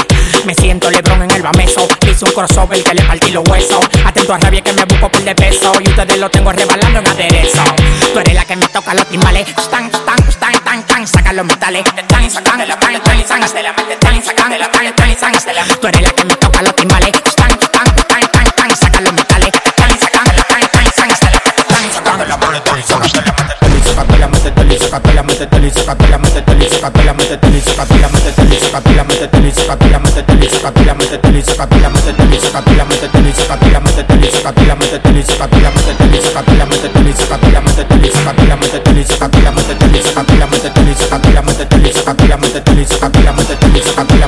Me 0.45 0.53
siento 0.53 0.91
Lebron 0.91 1.23
en 1.23 1.31
el 1.31 1.41
bameso. 1.41 1.88
Hice 2.01 2.25
un 2.25 2.31
crossover 2.31 2.83
que 2.83 2.93
le 2.93 3.01
partí 3.03 3.31
los 3.31 3.47
huesos. 3.47 3.79
Atento 4.05 4.33
a 4.33 4.38
rabia 4.39 4.59
que 4.59 4.73
me 4.73 4.83
busco 4.83 5.09
por 5.09 5.23
de 5.23 5.33
peso. 5.35 5.71
Y 5.79 5.88
ustedes 5.88 6.17
lo 6.17 6.29
tengo 6.29 6.51
rebalando 6.51 6.99
en 6.99 7.07
aderezo. 7.07 7.63
Tú 8.11 8.19
eres 8.19 8.33
la 8.33 8.43
que 8.43 8.57
me 8.57 8.67
toca 8.67 8.93
los 8.93 9.07
timbales. 9.07 9.47
Stan, 9.47 9.85
stan, 9.85 10.19
stan, 10.27 10.53
stan, 10.55 10.79
stan, 10.79 11.07
saca 11.07 11.31
los 11.31 11.45
metales. 11.45 11.85
Stan, 11.88 12.29
sacan 12.29 12.57
pan, 12.81 12.95
stan, 12.95 13.21
stan, 13.21 13.53
de 13.53 13.63
la 13.63 13.71
mente, 13.71 13.93
stan, 13.93 14.21
sacan 14.21 14.51
stan, 14.51 15.43
de 15.45 15.53
la 15.53 15.63
Tú 15.79 15.88
eres 15.88 16.01
la 16.01 16.09
que 16.09 16.25
me 16.25 16.35
toca 16.35 16.61
los 16.61 16.75
timbales. 16.75 17.11
Stan, 17.25 17.51
stan, 17.51 17.88
stan, 17.88 18.23
stan, 18.23 18.47
stan, 18.47 18.75
saca 18.75 18.99
los 18.99 19.13
metales. 19.13 19.47
Stan, 19.47 19.99
sacan 20.01 20.25
pan, 20.25 20.61
stan, 20.63 21.11
stan, 21.11 22.19
de 22.19 22.25
la 22.27 22.38
pan, 22.38 22.55
stan, 22.55 22.83
sacan 22.85 23.25
la 23.25 23.31
mente. 23.31 23.44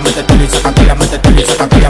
mateteli, 0.07 0.47
sacatela, 0.47 0.95
mateteli, 0.95 1.45
sacatela, 1.45 1.86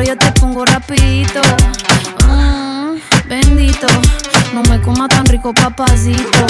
pero 0.00 0.14
yo 0.14 0.16
te 0.16 0.40
pongo 0.40 0.64
rapidito. 0.64 1.40
Mm, 2.26 2.96
bendito, 3.28 3.86
no 4.54 4.62
me 4.70 4.80
coma 4.80 5.06
tan 5.08 5.26
rico 5.26 5.52
papacito. 5.52 6.46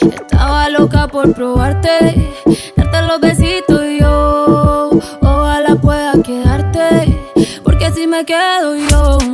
Estaba 0.00 0.70
loca 0.70 1.08
por 1.08 1.34
probarte, 1.34 2.32
darte 2.76 3.02
los 3.02 3.20
besitos 3.20 3.84
y 3.84 4.00
yo. 4.00 4.90
Ojalá 5.20 5.76
pueda 5.76 6.12
quedarte, 6.22 7.18
porque 7.64 7.92
si 7.92 8.06
me 8.06 8.24
quedo 8.24 8.76
yo. 8.76 9.29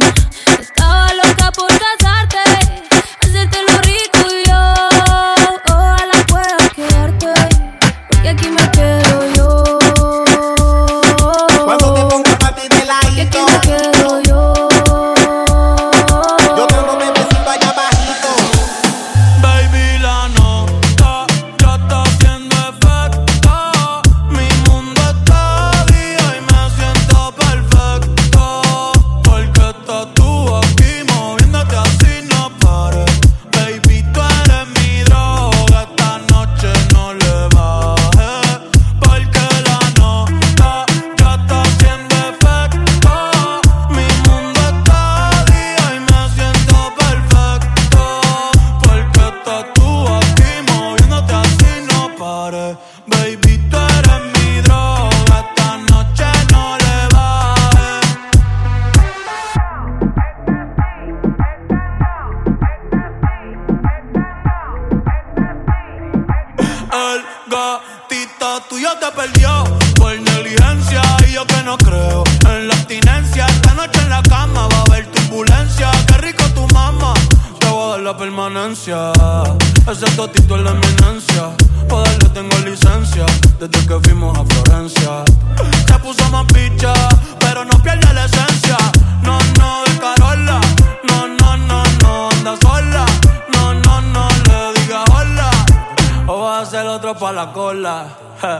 pa' 97.26 97.32
la 97.32 97.46
cola. 97.52 97.94
Je. 98.40 98.54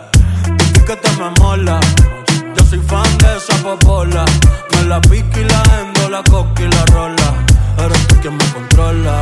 que 0.87 0.97
te 1.03 1.11
me 1.21 1.29
mola. 1.41 1.79
Yo 2.55 2.63
soy 2.69 2.81
fan 2.91 3.11
de 3.19 3.29
esa 3.37 3.55
popola. 3.63 4.25
Me 4.73 4.81
la 4.91 5.01
pica 5.01 5.39
y 5.41 5.45
la 5.45 5.63
endo, 5.81 6.09
la 6.17 6.23
coca 6.25 6.63
y 6.67 6.69
la 6.77 6.85
rola. 6.95 7.29
Eres 7.85 8.03
tú 8.09 8.15
quien 8.23 8.37
me 8.37 8.47
controla. 8.57 9.15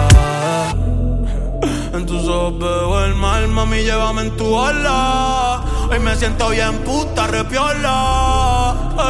En 1.97 2.07
tus 2.07 2.27
ojos 2.27 2.59
veo 2.59 3.05
el 3.05 3.15
mal, 3.17 3.49
mami, 3.49 3.83
llévame 3.83 4.23
en 4.23 4.37
tu 4.39 4.47
ola. 4.47 5.61
Hoy 5.91 5.99
me 5.99 6.17
siento 6.17 6.49
bien 6.49 6.79
puta, 6.87 7.27
repiola. 7.27 7.97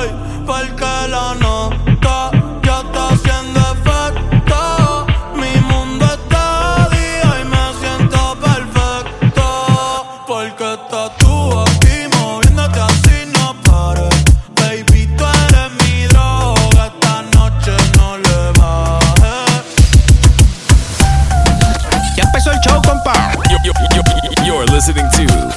Ey, 0.01 0.11
porque 0.47 0.91
la 1.15 1.37
no 1.43 1.94
listening 24.87 25.11
to 25.27 25.54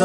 Él 0.00 0.04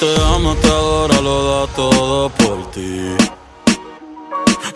te 0.00 0.16
ama, 0.34 0.56
te 0.60 0.66
adora, 0.66 1.20
lo 1.20 1.44
da 1.44 1.66
todo 1.74 2.28
por 2.30 2.70
ti. 2.72 3.14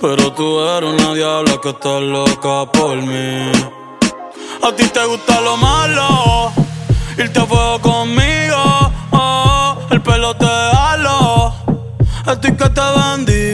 Pero 0.01 0.33
tú 0.35 0.61
eres 0.61 0.91
una 0.93 1.15
diabla 1.15 1.61
que 1.61 1.71
está 1.71 1.99
loca 1.99 2.71
por 2.71 2.97
mí. 3.03 3.51
A 4.63 4.73
ti 4.77 4.87
te 4.87 5.05
gusta 5.05 5.41
lo 5.41 5.57
malo, 5.57 6.53
irte 7.17 7.41
a 7.41 7.45
fuego 7.47 7.81
conmigo. 7.81 8.78
A 12.29 12.37
te 12.37 12.51
bendigo. 12.51 13.48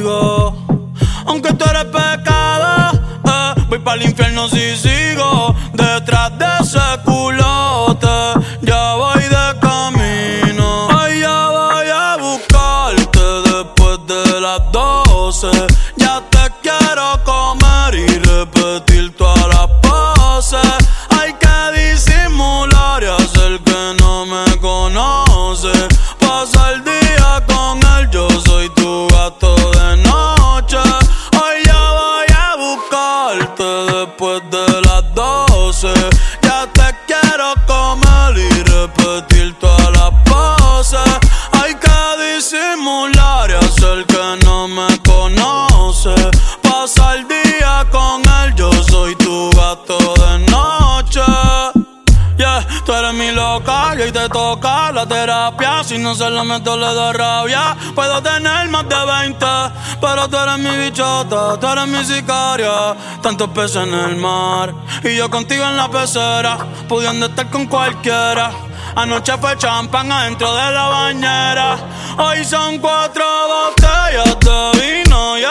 La. 55.60 55.84
Si 55.84 55.98
no 55.98 56.14
se 56.14 56.28
lo 56.30 56.44
meto, 56.44 56.76
le 56.76 56.94
da 56.94 57.12
rabia. 57.12 57.76
Puedo 57.94 58.22
tener 58.22 58.68
más 58.68 58.88
de 58.88 58.96
20, 59.04 59.46
pero 60.00 60.28
tú 60.28 60.36
eres 60.36 60.58
mi 60.58 60.76
bichota, 60.84 61.58
tú 61.58 61.66
eres 61.66 61.86
mi 61.86 62.04
sicaria. 62.04 62.96
Tantos 63.22 63.48
peces 63.50 63.76
en 63.76 63.94
el 63.94 64.16
mar 64.16 64.74
y 65.02 65.16
yo 65.16 65.30
contigo 65.30 65.64
en 65.64 65.76
la 65.76 65.88
pecera, 65.90 66.58
pudiendo 66.88 67.26
estar 67.26 67.48
con 67.50 67.66
cualquiera. 67.66 68.50
Anoche 68.96 69.36
fue 69.38 69.56
champán 69.58 70.10
adentro 70.12 70.54
de 70.54 70.70
la 70.70 70.88
bañera. 70.88 71.76
Hoy 72.16 72.44
son 72.44 72.78
cuatro 72.78 73.24
botellas 73.48 74.38
de 74.40 75.02
vino 75.04 75.38
y 75.38 75.44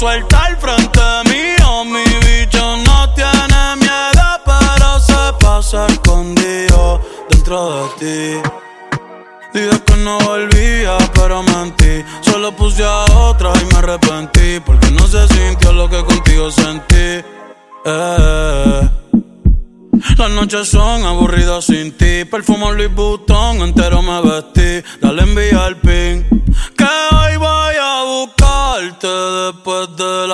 suelta 0.00 0.46
al 0.46 0.56
frente 0.56 1.00
mío. 1.26 1.84
Mi 1.84 2.04
bicho 2.24 2.76
no 2.86 3.12
tiene 3.12 3.76
miedo, 3.76 4.26
pero 4.46 4.98
se 4.98 5.32
pasa 5.38 5.86
escondido 5.88 7.02
dentro 7.28 7.58
de 7.76 7.88
ti. 8.00 8.50
Dije 9.52 9.78
que 9.84 9.96
no 9.96 10.18
volvía, 10.20 10.96
pero 11.12 11.42
mentí. 11.42 12.02
Solo 12.22 12.50
puse 12.56 12.82
a 12.82 13.04
otra 13.28 13.52
y 13.60 13.64
me 13.66 13.78
arrepentí. 13.78 14.60
Porque 14.64 14.90
no 14.90 15.06
se 15.06 15.28
sintió 15.28 15.70
lo 15.74 15.90
que 15.90 16.02
contigo 16.02 16.50
sentí. 16.50 17.22
Eh. 17.84 18.88
Las 20.16 20.30
noches 20.30 20.66
son 20.68 21.04
aburridas 21.04 21.66
sin 21.66 21.92
ti. 21.92 22.24
Perfumo 22.24 22.72
Louis 22.72 22.94
Vuitton, 22.94 23.60
entero 23.60 24.00
me 24.00 24.18
vestí. 24.22 24.82
Dale 25.02 25.22
envía 25.24 25.66
el 25.66 25.76
pin. 25.76 26.39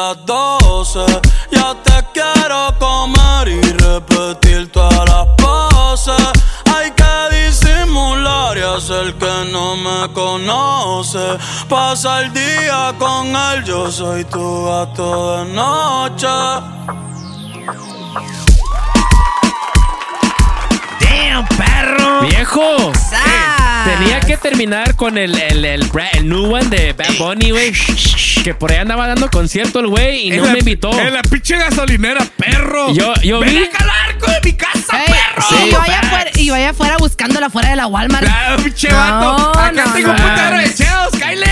Las 0.09 0.25
12. 0.25 1.01
Ya 1.51 1.75
te 1.83 2.05
quiero 2.13 2.75
comer 2.79 3.49
y 3.49 3.61
repetir 3.61 4.71
todas 4.71 5.05
las 5.09 5.27
poses. 5.37 6.23
Hay 6.75 6.91
que 6.93 7.15
disimular 7.37 8.57
y 8.57 8.61
hacer 8.61 9.15
que 9.15 9.51
no 9.51 9.77
me 9.77 10.13
conoce. 10.13 11.39
Pasa 11.69 12.23
el 12.23 12.33
día 12.33 12.95
con 12.99 13.35
él, 13.35 13.65
yo 13.65 13.91
soy 13.91 14.25
tu 14.25 14.67
gato 14.67 15.39
de 15.39 15.53
noche. 15.53 16.29
Damn, 21.01 21.47
perro. 21.49 22.21
Viejo. 22.23 22.93
Tenía 23.87 24.21
que 24.21 24.37
terminar 24.37 24.97
con 24.97 25.17
el, 25.17 25.39
el, 25.39 25.65
el, 25.65 26.29
new 26.29 26.53
one 26.55 26.67
de 26.67 26.93
Bad 26.93 27.15
Bunny, 27.19 27.51
güey. 27.51 27.73
Que 28.43 28.53
por 28.55 28.71
ahí 28.73 28.79
andaba 28.79 29.07
dando 29.07 29.31
concierto 29.31 29.81
el 29.81 29.87
güey 29.89 30.27
y 30.29 30.31
no 30.37 30.45
la- 30.45 30.53
me 30.53 30.59
invitó. 30.59 30.99
En 30.99 31.13
la 31.15 31.23
pinche 31.23 31.57
gasolinera, 31.57 32.25
perro. 32.37 32.93
Yo, 32.93 33.15
yo 33.23 33.41
Ven 33.41 33.51
vi. 33.55 33.65
a 33.65 33.71
calar 33.71 34.19
con 34.19 34.35
mi 34.45 34.53
casa, 34.53 35.05
Ey, 35.05 35.13
perro. 35.13 35.47
y, 35.67 35.71
yo 35.71 35.81
allá 35.81 36.01
afuera, 36.01 36.31
y 36.35 36.51
allá 36.51 36.71
afuera 36.71 36.97
buscándola 36.99 37.47
afuera 37.47 37.71
de 37.71 37.77
la 37.77 37.87
Walmart. 37.87 38.25
Claro, 38.25 38.63
pinche 38.63 38.89
vato. 38.93 39.59
Acá 39.59 39.85
tengo 39.95 40.11
un 40.11 40.17
putero 40.17 40.59
de 40.59 40.75
cheos, 40.75 41.11
Kyle. 41.13 41.45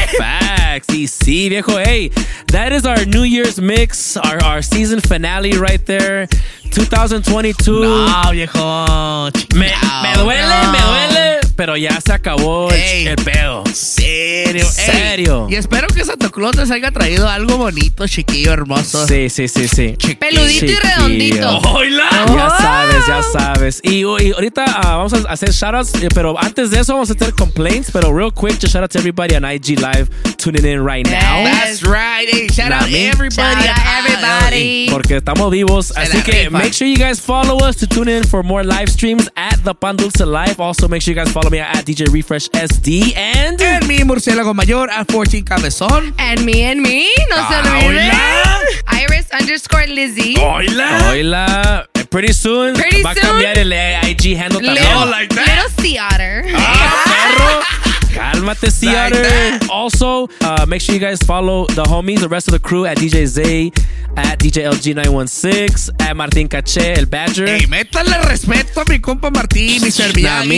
Y 0.89 1.07
sí, 1.07 1.49
viejo. 1.49 1.79
Hey, 1.79 2.11
that 2.49 2.72
is 2.72 2.85
our 2.85 3.07
New 3.07 3.25
Year's 3.25 3.61
mix, 3.61 4.16
our, 4.16 4.43
our 4.45 4.62
season 4.62 5.01
finale 5.01 5.53
right 5.53 5.85
there. 5.87 6.27
2022. 6.72 7.85
No, 7.85 8.31
viejo. 8.33 9.31
Me, 9.55 9.70
me 10.03 10.14
duele, 10.16 10.68
me 10.72 10.79
duele, 10.81 11.41
pero 11.57 11.77
ya 11.77 12.01
se 12.01 12.12
acabó 12.12 12.70
el, 12.70 12.77
Ey. 12.81 13.07
el 13.07 13.16
pedo. 13.16 13.62
Serio. 13.72 14.64
Serio. 14.64 15.47
Y 15.49 15.55
espero 15.55 15.87
que 15.89 16.05
Santa 16.05 16.31
Claus 16.31 16.57
les 16.57 16.70
haya 16.72 16.91
traído 16.91 17.29
algo 17.29 17.57
bonito, 17.59 18.07
chiquillo, 18.09 18.53
hermoso. 18.53 19.07
Sí, 19.07 19.31
sí, 19.31 19.47
sí, 19.47 19.68
sí. 19.68 19.97
Peludito 20.18 20.51
y 20.51 20.59
Chiquillo. 20.59 20.81
redondito. 20.83 21.59
¡Hola! 21.59 22.09
Ya 22.27 22.51
sabes, 22.59 23.07
ya 23.07 23.22
sabes. 23.22 23.81
Y, 23.85 24.01
y 24.01 24.03
ahorita 24.33 24.64
ah, 24.66 24.97
vamos 24.97 25.12
a 25.12 25.18
hacer 25.31 25.51
shoutouts, 25.53 25.95
eh, 26.03 26.09
pero 26.12 26.37
antes 26.43 26.70
de 26.70 26.81
eso 26.81 26.95
vamos 26.95 27.11
a 27.11 27.12
hacer 27.14 27.33
complaints. 27.35 27.91
Pero 27.93 28.12
real 28.12 28.33
quick, 28.33 28.59
just 28.61 28.72
shout 28.72 28.83
out 28.83 28.91
to 28.91 28.99
everybody 28.99 29.37
on 29.37 29.45
IG 29.45 29.79
Live 29.81 30.09
tuning 30.37 30.64
in 30.64 30.64
right 30.65 31.05
now. 31.07 31.45
That's 31.45 31.83
right. 31.87 32.27
Hey, 32.29 32.49
shout 32.49 32.73
out 32.73 32.83
Nami. 32.89 33.07
everybody. 33.07 33.62
Shout 33.62 33.79
out 33.79 34.05
everybody. 34.05 34.89
Porque 34.91 35.17
estamos 35.21 35.51
vivos. 35.51 35.93
Así 35.97 36.23
que 36.25 36.33
rifa. 36.49 36.51
make 36.51 36.73
sure 36.73 36.87
you 36.89 36.97
guys 36.97 37.21
follow 37.21 37.59
us 37.67 37.77
to 37.77 37.87
tune 37.87 38.09
in 38.09 38.25
for 38.25 38.43
more 38.43 38.65
live 38.65 38.89
streams 38.89 39.29
at 39.37 39.62
the 39.65 39.75
Pan 39.75 39.97
Dulce 39.97 40.21
Live. 40.25 40.59
Also, 40.61 40.89
make 40.89 41.03
sure 41.03 41.12
you 41.15 41.21
guys 41.23 41.31
follow 41.33 41.51
me 41.51 41.59
at 41.59 41.85
DJ 41.85 42.11
Refresh 42.12 42.49
SD. 42.51 43.15
And. 43.17 43.61
En 43.61 43.87
mi 43.87 43.99
murciélago 43.99 44.55
mayor, 44.55 44.89
a 44.91 45.05
14 45.05 45.43
Cabezón. 45.45 46.15
And 46.19 46.45
me 46.45 46.62
and 46.65 46.81
me, 46.81 47.09
no 47.29 47.37
se 47.37 47.55
Ah, 47.55 47.81
olviden. 47.85 49.03
Iris 49.03 49.27
underscore 49.33 49.87
Lizzie. 49.87 50.35
Hola. 50.39 50.99
Hola. 51.11 51.89
Eh, 51.95 52.05
Pretty 52.11 52.33
soon. 52.33 52.75
Pretty 52.75 53.03
va 53.03 53.11
a 53.11 53.15
cambiar 53.15 53.59
el 53.59 53.73
IG 53.73 54.37
handle 54.37 54.61
también. 54.61 54.75
Little, 54.85 55.11
like 55.11 55.35
that. 55.35 55.47
little 55.47 55.83
sea 55.83 55.99
otter. 55.99 56.45
Ah, 56.55 57.03
perro. 57.05 57.61
Cálmate, 58.15 58.71
Sea 58.71 58.87
Like. 59.11 59.67
Also, 59.71 60.29
uh, 60.43 60.65
make 60.67 60.81
sure 60.81 60.95
you 60.95 61.01
guys 61.01 61.19
follow 61.27 61.67
the 61.75 61.83
homies, 61.83 62.21
the 62.21 62.29
rest 62.29 62.49
of 62.49 62.53
the 62.53 62.61
crew 62.61 62.87
at 62.87 62.97
DJ 62.99 63.27
Zay, 63.27 63.73
at 64.17 64.39
DJ 64.39 64.65
LG916, 64.71 65.91
at 66.01 66.17
Martin 66.17 66.49
Caché, 66.49 66.97
el 66.97 67.07
Badger. 67.07 67.49
Ey, 67.49 67.67
métale 67.67 68.17
respeto 68.23 68.81
a 68.81 68.85
mi 68.89 68.99
compa 69.01 69.31
Martín, 69.31 69.83
mi 69.83 69.91
servillano. 69.91 70.53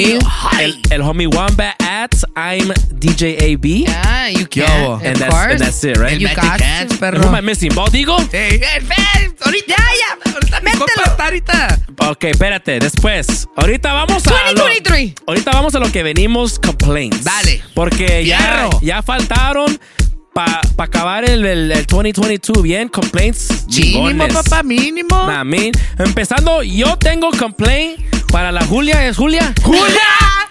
el, 0.61 0.80
el 0.90 1.00
homie 1.02 1.26
Wombat 1.26 1.74
at 1.80 2.14
I'm 2.36 2.72
DJ 2.98 3.38
AB. 3.54 3.64
Yeah, 3.86 4.28
you 4.28 4.46
¿Qué 4.46 4.64
can. 4.64 4.84
Of 4.92 5.02
And 5.04 5.16
that's, 5.16 5.34
course. 5.34 5.52
and 5.52 5.61
that's 5.61 5.84
it, 5.84 5.96
right? 5.96 6.12
El 6.12 6.18
You 6.20 6.28
got 6.28 6.59
Cats, 6.59 6.92
to. 6.92 6.98
perro. 6.98 7.18
Who 7.20 7.28
am 7.28 7.34
I 7.34 7.40
missing? 7.40 7.70
¿Baldigo? 7.72 8.18
Ey, 8.32 8.61
ey, 8.62 8.80
ven, 8.80 9.34
ahorita, 9.40 9.66
ya, 9.68 9.76
ya. 9.76 10.32
Ahorita 10.32 10.61
mi 10.61 10.70
compa 10.72 11.02
está 11.07 11.24
ahorita. 11.24 11.78
Ok, 12.11 12.24
espérate, 12.24 12.78
después. 12.78 13.48
Ahorita 13.57 13.92
vamos 13.94 14.26
a. 14.26 14.52
lo- 14.52 14.59
2023. 14.64 15.14
ahorita 15.26 15.50
vamos 15.52 15.74
a 15.74 15.78
lo 15.78 15.90
que 15.90 16.02
venimos 16.02 16.59
complaints. 16.59 17.24
Dale. 17.24 17.45
Porque 17.74 18.24
ya, 18.24 18.68
ya 18.82 19.03
faltaron 19.03 19.78
para 20.34 20.61
acabar 20.76 21.28
el, 21.28 21.47
el, 21.47 21.72
el 21.72 21.86
2022 21.86 22.62
bien, 22.62 22.88
complaints. 22.88 23.49
Mínimo, 23.68 24.09
chingones. 24.11 24.32
papá, 24.34 24.62
mínimo. 24.62 25.26
Nah. 25.26 25.44
Empezando, 25.99 26.62
yo 26.62 26.97
tengo 26.99 27.30
complaint 27.30 27.99
para 28.30 28.53
la 28.53 28.64
Julia. 28.66 29.07
¿Es 29.07 29.16
Julia? 29.16 29.55
¡Julia! 29.62 29.82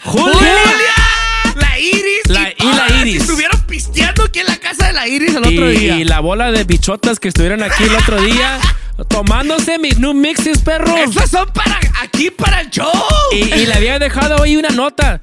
¡Julia! 0.06 0.54
La 1.56 1.80
Iris. 1.80 2.28
La- 2.28 2.50
y 2.50 2.64
la 2.64 3.02
Iris. 3.02 3.22
Estuvieron 3.22 3.62
pisteando 3.68 4.24
aquí 4.24 4.40
en 4.40 4.48
la 4.48 4.58
casa 4.58 4.88
de 4.88 4.94
la 4.94 5.08
Iris 5.08 5.36
el 5.36 5.46
otro 5.46 5.72
y, 5.72 5.78
día. 5.78 5.98
y 6.00 6.04
la 6.04 6.20
bola 6.20 6.52
de 6.52 6.64
bichotas 6.64 7.20
que 7.20 7.28
estuvieron 7.28 7.62
aquí 7.64 7.84
el 7.84 7.96
otro 7.96 8.22
día 8.22 8.60
tomándose 9.08 9.78
mis 9.78 10.00
new 10.00 10.14
mixes, 10.14 10.60
perro. 10.60 10.98
Esas 10.98 11.30
son 11.30 11.48
para 11.54 11.80
aquí, 12.02 12.32
para 12.32 12.62
el 12.62 12.70
show. 12.72 12.92
Y, 13.32 13.54
y 13.54 13.66
le 13.66 13.74
había 13.74 14.00
dejado 14.00 14.42
ahí 14.42 14.56
una 14.58 14.70
nota. 14.70 15.22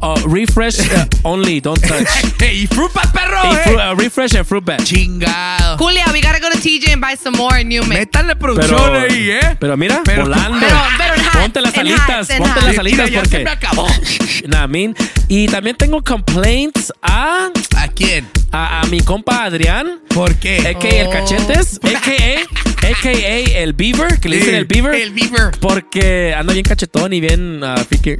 Uh, 0.00 0.14
refresh 0.26 0.78
uh, 0.92 1.04
only, 1.24 1.60
don't 1.60 1.80
touch. 1.80 2.06
y 2.52 2.66
fruit 2.66 2.92
bat, 2.92 3.10
perro. 3.12 3.40
Y 3.42 3.56
eh. 3.70 3.90
uh, 3.90 3.94
refresh 3.96 4.34
and 4.36 4.46
fruit 4.46 4.64
bat. 4.64 4.80
Chingado. 4.84 5.76
Julia, 5.78 6.04
we 6.12 6.20
gotta 6.20 6.38
go 6.38 6.48
to 6.50 6.58
TJ 6.58 6.92
and 6.92 7.00
buy 7.00 7.16
some 7.16 7.36
more 7.36 7.64
new 7.64 7.82
mix. 7.82 7.98
Métanle 8.06 8.36
producción 8.36 8.76
Pero, 8.78 9.00
ahí, 9.00 9.30
¿eh? 9.30 9.56
pero 9.58 9.76
mira, 9.76 10.02
Pero- 10.04 10.22
volando. 10.24 10.58
Pero, 10.60 10.76
pero 10.98 11.14
en 11.14 11.24
ponte 11.42 11.60
las 11.60 11.74
en 11.74 11.80
alitas, 11.80 12.30
en 12.30 12.38
ponte 12.42 12.60
las 12.62 12.78
alitas 12.78 13.10
ya 13.10 13.20
porque. 13.20 13.36
se 13.38 13.44
me 13.44 13.50
acabó. 13.50 13.86
Nah, 14.46 14.64
I 14.64 14.68
mean, 14.68 14.94
y 15.28 15.48
también 15.48 15.74
tengo 15.74 16.02
complaints 16.04 16.92
a, 17.00 17.48
¿A 17.78 17.88
quién? 17.88 18.28
a, 18.52 18.80
a 18.82 18.84
mi 18.86 19.00
compa 19.00 19.44
Adrián. 19.44 20.00
¿Por 20.08 20.34
qué? 20.36 20.58
A.K.A. 20.58 21.00
el 21.00 21.06
Oh. 21.06 21.10
cachetes. 21.10 21.80
A.K.A. 21.82 22.88
A.K.A. 22.88 23.62
el 23.62 23.72
beaver. 23.72 24.20
Que 24.20 24.28
le 24.28 24.36
dicen 24.36 24.50
Sí, 24.52 24.56
el 24.58 24.64
beaver. 24.66 24.94
el 24.96 25.10
beaver. 25.14 25.50
Porque 25.60 26.34
anda 26.36 26.52
bien 26.52 26.64
cachetón 26.64 27.14
y 27.14 27.20
bien 27.20 27.62
uh, 27.64 27.82
pique. 27.88 28.18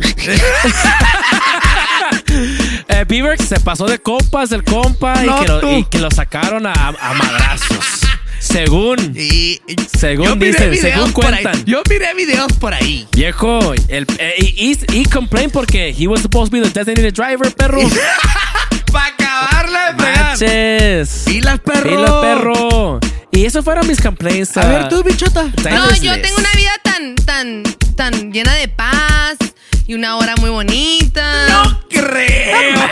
Eh, 2.89 3.05
Beaver 3.09 3.41
se 3.41 3.59
pasó 3.61 3.87
de 3.87 3.99
compas 3.99 4.53
el 4.53 4.65
compa 4.65 5.15
y, 5.25 5.29
que 5.43 5.49
lo, 5.49 5.61
tú. 5.61 5.69
y 5.71 5.85
que 5.85 5.99
lo 5.99 6.11
sacaron 6.11 6.67
a, 6.67 6.73
a 6.73 7.15
madrazos. 7.15 7.79
Según. 8.39 9.15
Y, 9.17 9.61
y- 9.67 9.77
Según 9.99 10.27
yo 10.27 10.37
miré 10.37 10.53
dicen, 10.53 10.71
videos 10.71 10.95
según 10.95 11.13
por 11.13 11.25
ahí. 11.33 11.43
cuentan. 11.43 11.65
Yo 11.65 11.83
miré 11.89 12.15
videos 12.15 12.53
por 12.55 12.75
ahí. 12.75 13.07
Viejo, 13.13 13.73
el, 13.89 14.07
eh, 14.19 14.35
y, 14.39 14.73
y, 14.73 15.01
y 15.01 15.05
complain 15.07 15.51
porque 15.51 15.95
he 15.99 16.07
was 16.07 16.21
supposed 16.21 16.51
to 16.51 16.57
be 16.61 16.63
the 16.63 16.69
designated 16.71 17.15
driver, 17.15 17.51
perro. 17.55 17.81
Para 18.93 19.07
acabarla 19.07 19.93
de. 19.93 20.03
Manches. 20.03 21.23
Pilas, 21.27 21.59
perro. 21.61 21.91
Pilas, 21.91 22.11
perro. 22.21 23.01
Y 23.33 23.47
eso 23.47 23.63
fueron 23.63 23.87
mis 23.89 24.01
complaints. 24.01 24.57
A 24.57 24.67
ver, 24.69 24.89
tú, 24.89 25.03
bichota. 25.03 25.43
No, 25.45 25.95
yo 25.97 26.21
tengo 26.21 26.37
una 26.39 26.53
vida 26.55 26.73
tan, 26.85 27.15
tan, 27.17 27.63
tan 27.97 28.33
llena 28.33 28.53
de 28.55 28.69
paz 28.69 29.37
y 29.87 29.95
una 29.95 30.17
hora 30.17 30.35
muy 30.37 30.51
bonita. 30.51 31.49
No 31.49 31.81
creo. 31.89 32.89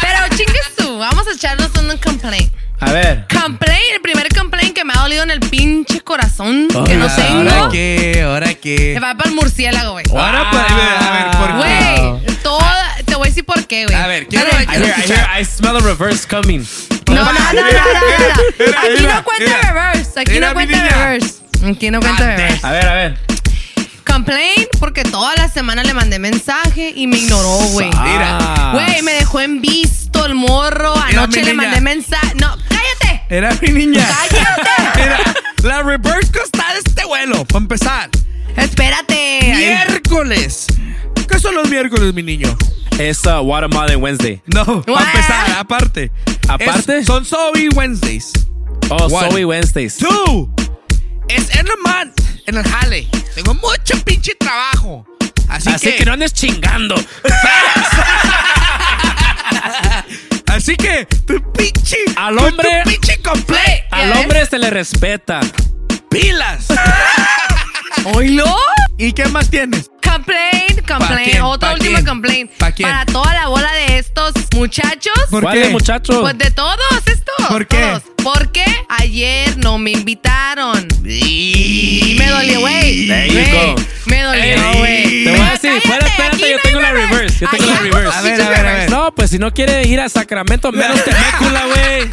Pero 0.00 0.18
chingues 0.36 0.74
tú, 0.76 0.98
vamos 0.98 1.26
a 1.26 1.32
echarnos 1.32 1.70
un 1.78 1.96
complaint. 1.98 2.52
A 2.80 2.90
ver. 2.92 3.26
Complaint, 3.32 3.94
el 3.94 4.00
primer 4.00 4.28
complaint 4.34 4.74
que 4.74 4.84
me 4.84 4.92
ha 4.92 5.02
dolido 5.02 5.22
en 5.22 5.30
el 5.30 5.40
pinche 5.40 6.00
corazón, 6.00 6.68
que 6.68 6.92
Ay, 6.92 6.96
no 6.96 7.04
¿ahora 7.04 7.16
tengo. 7.16 7.50
¿Ahora 7.50 7.68
qué? 7.70 8.22
¿Ahora 8.24 8.54
qué? 8.54 8.90
Me 8.94 9.00
va 9.00 9.14
para 9.16 9.30
el 9.30 9.36
murciélago, 9.36 9.92
güey. 9.92 10.04
Ahora, 10.10 10.50
pues, 10.50 10.64
a 10.64 11.10
ver, 11.12 11.30
¿por 11.38 11.48
qué? 11.48 12.00
Güey, 12.00 12.36
toda, 12.42 12.96
te 13.04 13.14
voy 13.14 13.26
a 13.26 13.28
decir 13.28 13.44
por 13.44 13.64
qué, 13.66 13.86
güey. 13.86 13.96
A 13.96 14.06
ver, 14.08 14.26
quiero-. 14.26 14.48
I 14.48 14.64
hear, 14.64 14.98
I 14.98 15.12
hear, 15.12 15.40
I 15.40 15.44
smell 15.44 15.76
a 15.76 15.80
reverse 15.80 16.26
coming. 16.26 16.66
No, 17.08 17.14
no, 17.14 17.32
no, 17.32 17.32
no, 17.32 17.62
no, 17.62 17.62
no, 17.62 18.78
Aquí 18.78 19.02
no 19.06 19.24
cuenta 19.24 19.72
reverse. 19.72 20.20
Aquí 20.20 20.40
no 20.40 20.52
cuenta 20.52 20.88
reverse. 20.88 21.34
Aquí 21.64 21.90
no 21.90 22.00
cuenta 22.00 22.26
reverse. 22.26 22.66
A 22.66 22.70
ver, 22.72 22.88
a 22.88 22.94
ver. 22.94 23.18
Complain 24.12 24.66
porque 24.78 25.04
toda 25.04 25.34
la 25.36 25.48
semana 25.48 25.82
le 25.82 25.94
mandé 25.94 26.18
mensaje 26.18 26.92
y 26.94 27.06
me 27.06 27.16
ignoró, 27.18 27.56
güey. 27.72 27.88
Ah. 27.94 28.72
Güey, 28.74 29.02
me 29.02 29.12
dejó 29.12 29.40
en 29.40 29.60
visto 29.62 30.26
el 30.26 30.34
morro. 30.34 30.94
Mira, 31.06 31.22
Anoche 31.22 31.42
le 31.42 31.52
niña. 31.54 31.62
mandé 31.68 31.80
mensaje. 31.80 32.34
No, 32.40 32.54
cállate. 32.68 33.22
Era 33.30 33.56
mi 33.62 33.68
niña. 33.70 34.06
Cállate. 34.06 34.70
Mira, 35.00 35.18
la 35.62 35.82
reverse 35.82 36.30
está 36.44 36.72
de 36.74 36.80
este 36.84 37.04
vuelo, 37.06 37.44
para 37.46 37.62
empezar. 37.62 38.10
Espérate. 38.56 39.40
Miércoles. 39.56 40.66
¿Qué 41.28 41.38
son 41.38 41.54
los 41.54 41.68
miércoles, 41.70 42.12
mi 42.12 42.22
niño? 42.22 42.54
Es 42.98 43.24
uh, 43.24 43.40
Watermelon 43.40 44.02
Wednesday. 44.02 44.42
No, 44.46 44.82
para 44.82 45.06
empezar, 45.10 45.50
aparte. 45.58 46.12
¿Aparte? 46.48 46.98
Es- 46.98 47.06
son 47.06 47.24
Zoe 47.24 47.70
Wednesdays. 47.74 48.30
Oh, 48.90 49.06
One. 49.06 49.30
Zoe 49.30 49.44
Wednesdays. 49.46 49.96
Two. 49.96 50.54
Es 51.28 51.48
en 51.56 51.66
el 51.66 51.72
month, 51.86 52.20
en 52.46 52.58
el 52.58 52.64
jale. 52.64 53.08
Tengo 53.34 53.54
mucho 53.54 53.98
pinche 54.04 54.34
trabajo. 54.34 55.06
Así, 55.48 55.68
Así 55.70 55.92
que 55.96 56.04
no 56.04 56.12
andes 56.12 56.32
chingando. 56.32 56.94
Así 60.46 60.76
que 60.76 61.06
tu 61.26 61.40
pinche. 61.52 61.96
Al 62.16 62.38
hombre- 62.38 62.82
Tu 62.84 62.90
pinche 62.90 63.18
complaint. 63.22 63.80
Al 63.90 64.12
¿Ya 64.12 64.20
hombre 64.20 64.46
se 64.46 64.58
le 64.58 64.70
respeta. 64.70 65.40
Pilas. 66.10 66.66
¿Oílo? 68.14 68.44
¿Y 68.98 69.12
qué 69.12 69.26
más 69.26 69.48
tienes? 69.48 69.90
Complaint, 70.12 70.82
¿Pa 70.86 70.98
complaint. 70.98 71.30
quién? 71.30 71.42
Otra 71.42 71.68
¿Pa 71.70 71.74
última 71.74 71.94
quién? 71.98 72.06
complaint. 72.06 72.50
¿Pa 72.58 72.72
quién? 72.72 72.88
Para 72.88 73.06
toda 73.06 73.32
la 73.34 73.48
bola 73.48 73.72
de 73.72 73.98
estos 73.98 74.32
muchachos. 74.54 75.12
¿Por 75.30 75.42
¿Cuál 75.42 75.54
qué? 75.54 75.60
de 75.60 75.68
muchacho? 75.70 76.20
Pues 76.20 76.36
de 76.38 76.50
todos 76.50 76.76
estos. 77.06 77.46
¿Por 77.48 77.66
qué? 77.66 77.78
todos. 77.80 78.02
Porque 78.22 78.64
ayer 78.88 79.56
no 79.56 79.78
me 79.78 79.90
invitaron. 79.92 80.86
Y 81.04 82.14
me 82.18 82.28
dolió, 82.28 82.60
güey. 82.60 83.06
Me 84.06 84.22
dolió, 84.22 84.42
Ey, 84.42 84.78
güey. 84.78 85.24
Te 85.24 85.30
voy 85.30 85.40
a 85.40 85.50
decir, 85.52 85.72
fuera, 85.84 86.06
espérate, 86.06 86.50
yo 86.50 86.56
tengo 86.62 86.80
la 86.80 86.92
reverse. 86.92 87.38
Yo 87.40 87.48
tengo 87.50 87.66
la 87.66 87.78
reverse. 87.78 88.18
A 88.18 88.22
ver, 88.22 88.42
a 88.42 88.48
ver, 88.50 88.66
a 88.66 88.72
ver. 88.74 88.90
No, 88.90 89.14
pues 89.14 89.30
si 89.30 89.38
no 89.38 89.52
quiere 89.52 89.86
ir 89.88 89.98
a 90.00 90.08
Sacramento, 90.08 90.70
menos 90.72 91.02
Temécula, 91.04 91.64
güey. 91.66 92.10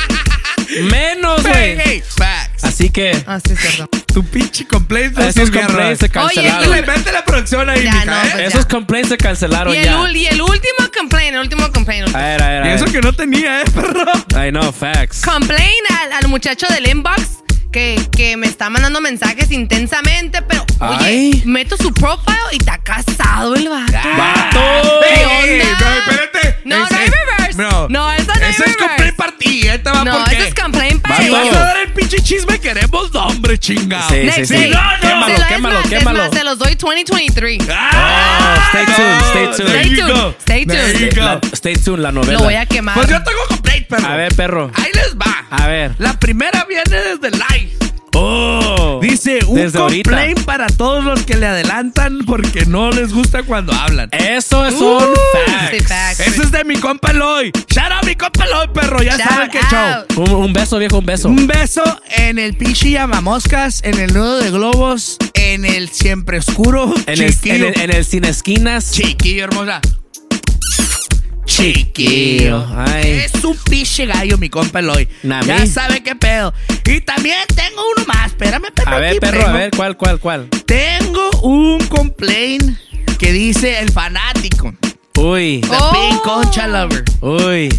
Menos, 0.91 1.41
güey. 1.43 1.77
hey, 1.83 2.03
facts. 2.17 2.63
Así 2.63 2.89
que 2.89 3.11
Ah, 3.25 3.39
sí, 3.45 3.53
es 3.53 3.59
cierto. 3.59 3.89
Tu 4.13 4.23
pinche 4.25 4.65
complaint 4.67 5.15
no 5.17 5.23
esos 5.23 5.49
complaints 5.51 5.99
se 5.99 6.09
cancelaron. 6.09 6.69
Métele, 6.69 6.87
métele 6.87 7.11
la 7.11 7.23
producción 7.25 7.69
ahí, 7.69 7.83
Ya, 7.83 7.91
mija, 7.93 8.05
no, 8.05 8.11
¿eh? 8.23 8.29
pues 8.33 8.47
Esos 8.53 8.65
complaints 8.65 9.09
se 9.09 9.17
cancelaron 9.17 9.73
Y 9.73 9.77
el, 9.77 9.85
ya. 9.85 10.09
y 10.11 10.25
el 10.27 10.41
último 10.41 10.89
complaint, 10.97 11.33
el 11.35 11.39
último 11.41 11.71
complaint. 11.71 12.15
A 12.15 12.19
ver, 12.19 12.43
a 12.43 12.47
ver, 12.49 12.63
a 12.63 12.71
Y 12.71 12.75
eso 12.75 12.85
ver. 12.85 12.93
que 12.93 13.01
no 13.01 13.13
tenía, 13.13 13.61
¿eh, 13.61 13.65
perro? 13.73 14.05
I 14.45 14.49
know, 14.49 14.71
facts. 14.71 15.21
Complain 15.23 15.71
al, 16.01 16.13
al 16.13 16.27
muchacho 16.27 16.65
del 16.69 16.87
inbox 16.89 17.21
que, 17.71 18.01
que 18.15 18.35
me 18.37 18.47
está 18.47 18.69
mandando 18.69 18.99
mensajes 19.01 19.51
intensamente, 19.51 20.41
pero 20.41 20.65
oye, 20.79 20.97
Ay. 21.05 21.43
meto 21.45 21.77
su 21.77 21.93
profile 21.93 22.37
y 22.51 22.57
está 22.57 22.77
casado 22.79 23.55
el 23.55 23.69
vato. 23.69 23.91
¡Vato! 24.17 24.59
¿Qué 25.03 25.53
Ey, 25.53 25.61
onda? 25.61 25.79
no, 25.79 25.95
espérate. 25.99 26.59
No, 26.65 26.77
no 26.79 26.85
Ese- 26.85 26.95
hay 26.95 27.09
reverse. 27.09 27.57
Bro, 27.57 27.87
No, 27.89 28.11
eso 28.13 28.25
no 28.25 28.33
hay 28.33 28.39
Ese 28.41 28.49
es 28.49 28.57
reverse. 28.59 28.77
complaint 28.77 29.15
para 29.15 29.31
ti, 29.37 29.67
¿eh? 29.67 29.79
Te 29.79 29.89
va 29.91 30.03
No, 30.03 30.11
por 30.11 30.21
eso 30.21 30.29
qué. 30.43 30.47
es 30.47 30.55
complaint 30.55 31.01
para. 31.01 31.17
Si 31.17 31.29
vas 31.29 31.47
a 31.55 31.59
dar 31.59 31.77
el 31.77 31.91
pinche 31.93 32.21
chisme, 32.21 32.59
queremos 32.59 33.13
nombre, 33.13 33.57
chingado. 33.59 34.09
Sí, 34.09 34.15
Next, 34.23 34.37
sí, 34.37 34.45
sí. 34.45 34.69
No, 34.69 34.81
no. 34.81 34.99
Quémalo, 34.99 35.25
Se 35.25 35.31
lo- 35.33 35.39
es 35.39 35.47
quémalo, 35.47 35.75
más, 35.75 35.85
es 35.85 35.89
quémalo. 35.99 36.19
más, 36.23 36.31
se 36.31 36.43
los 36.43 36.57
doy 36.59 36.75
2023. 36.75 37.59
Ah, 37.71 38.55
Oh, 38.55 38.77
stay 38.77 38.85
tuned, 38.85 39.21
stay 39.29 39.45
tuned. 39.45 39.71
There 39.71 39.79
Stay 39.83 39.89
you 39.89 39.95
tuned, 40.05 40.13
go. 40.13 40.35
stay 40.41 40.65
There 40.65 40.93
tuned. 40.93 41.09
you 41.09 41.15
go. 41.19 41.25
La- 41.25 41.39
stay 41.53 41.75
tuned, 41.75 41.99
la 42.01 42.11
novela. 42.11 42.33
Lo 42.39 42.43
voy 42.45 42.55
a 42.55 42.65
quemar. 42.65 42.95
Pues 42.95 43.07
yo 43.09 43.21
tengo 43.23 43.39
complaint, 43.47 43.87
perro. 43.87 44.07
A 44.07 44.15
ver, 44.15 44.35
perro. 44.35 44.71
Ahí 44.75 44.91
les 44.93 45.15
va. 45.15 45.45
A 45.49 45.67
ver. 45.67 45.95
La 45.97 46.13
primera 46.19 46.65
viene 46.65 46.83
desde 46.95 47.31
Oh. 48.15 48.99
Dice, 49.01 49.39
un 49.47 49.55
Desde 49.55 49.77
ahorita. 49.79 50.09
complaint 50.09 50.41
para 50.43 50.67
todos 50.67 51.03
los 51.03 51.21
que 51.23 51.35
le 51.37 51.45
adelantan 51.45 52.19
porque 52.25 52.65
no 52.65 52.89
les 52.91 53.13
gusta 53.13 53.43
cuando 53.43 53.71
hablan. 53.71 54.09
Eso 54.11 54.65
es 54.65 54.73
Uh, 54.75 54.97
un 54.97 55.15
facts. 55.77 56.19
Ese 56.19 56.41
es 56.41 56.51
de 56.51 56.63
mi 56.65 56.75
compa 56.75 57.11
Eloy. 57.11 57.51
Shout 57.69 57.91
out 57.91 58.05
mi 58.05 58.15
compa 58.15 58.45
Eloy, 58.45 58.67
perro. 58.73 59.01
Ya 59.03 59.15
Shout 59.17 59.29
saben 59.29 59.51
out. 59.73 60.11
show. 60.15 60.23
Un, 60.23 60.45
un 60.45 60.53
beso, 60.53 60.79
viejo, 60.79 60.97
un 60.97 61.05
beso. 61.05 61.29
Un 61.29 61.47
beso 61.47 61.83
en 62.17 62.39
el 62.39 62.57
pichi 62.57 62.91
llamamoscas, 62.93 63.81
en 63.83 63.99
el 63.99 64.11
nudo 64.13 64.39
de 64.39 64.49
globos, 64.51 65.17
en 65.35 65.63
el 65.65 65.89
siempre 65.89 66.39
oscuro. 66.39 66.93
En 67.05 67.21
el, 67.21 67.35
en, 67.43 67.63
el, 67.63 67.79
en 67.79 67.91
el 67.95 68.03
sin 68.05 68.25
esquinas. 68.25 68.91
Chiquillo, 68.91 69.45
hermosa. 69.45 69.81
Chiquillo. 71.49 72.65
Ay. 72.75 73.23
Es 73.25 73.43
un 73.43 73.57
pinche 73.57 74.05
gallo, 74.05 74.37
mi 74.37 74.49
compa 74.49 74.79
Eloy. 74.79 75.07
Nami. 75.23 75.47
Ya 75.47 75.65
sabe 75.65 76.01
qué 76.01 76.15
pedo. 76.15 76.53
Y 76.85 77.01
también 77.01 77.39
tengo 77.55 77.81
uno 77.97 78.05
más. 78.07 78.27
Espérame, 78.27 78.65
perro. 78.73 78.91
A 78.95 78.99
ver, 78.99 79.09
aquí, 79.09 79.19
perro, 79.19 79.39
a 79.41 79.43
primo. 79.45 79.57
ver, 79.57 79.71
¿cuál, 79.75 79.97
cuál, 79.97 80.19
cuál? 80.19 80.47
Tengo 80.65 81.29
un 81.41 81.79
complaint 81.87 82.77
que 83.17 83.31
dice 83.33 83.79
el 83.79 83.91
fanático. 83.91 84.73
Uy. 85.17 85.61
The 85.61 85.75
Oh. 85.77 85.91
Pink 85.91 86.21
Concha 86.21 86.67
Lover. 86.67 87.03
Uy. 87.21 87.69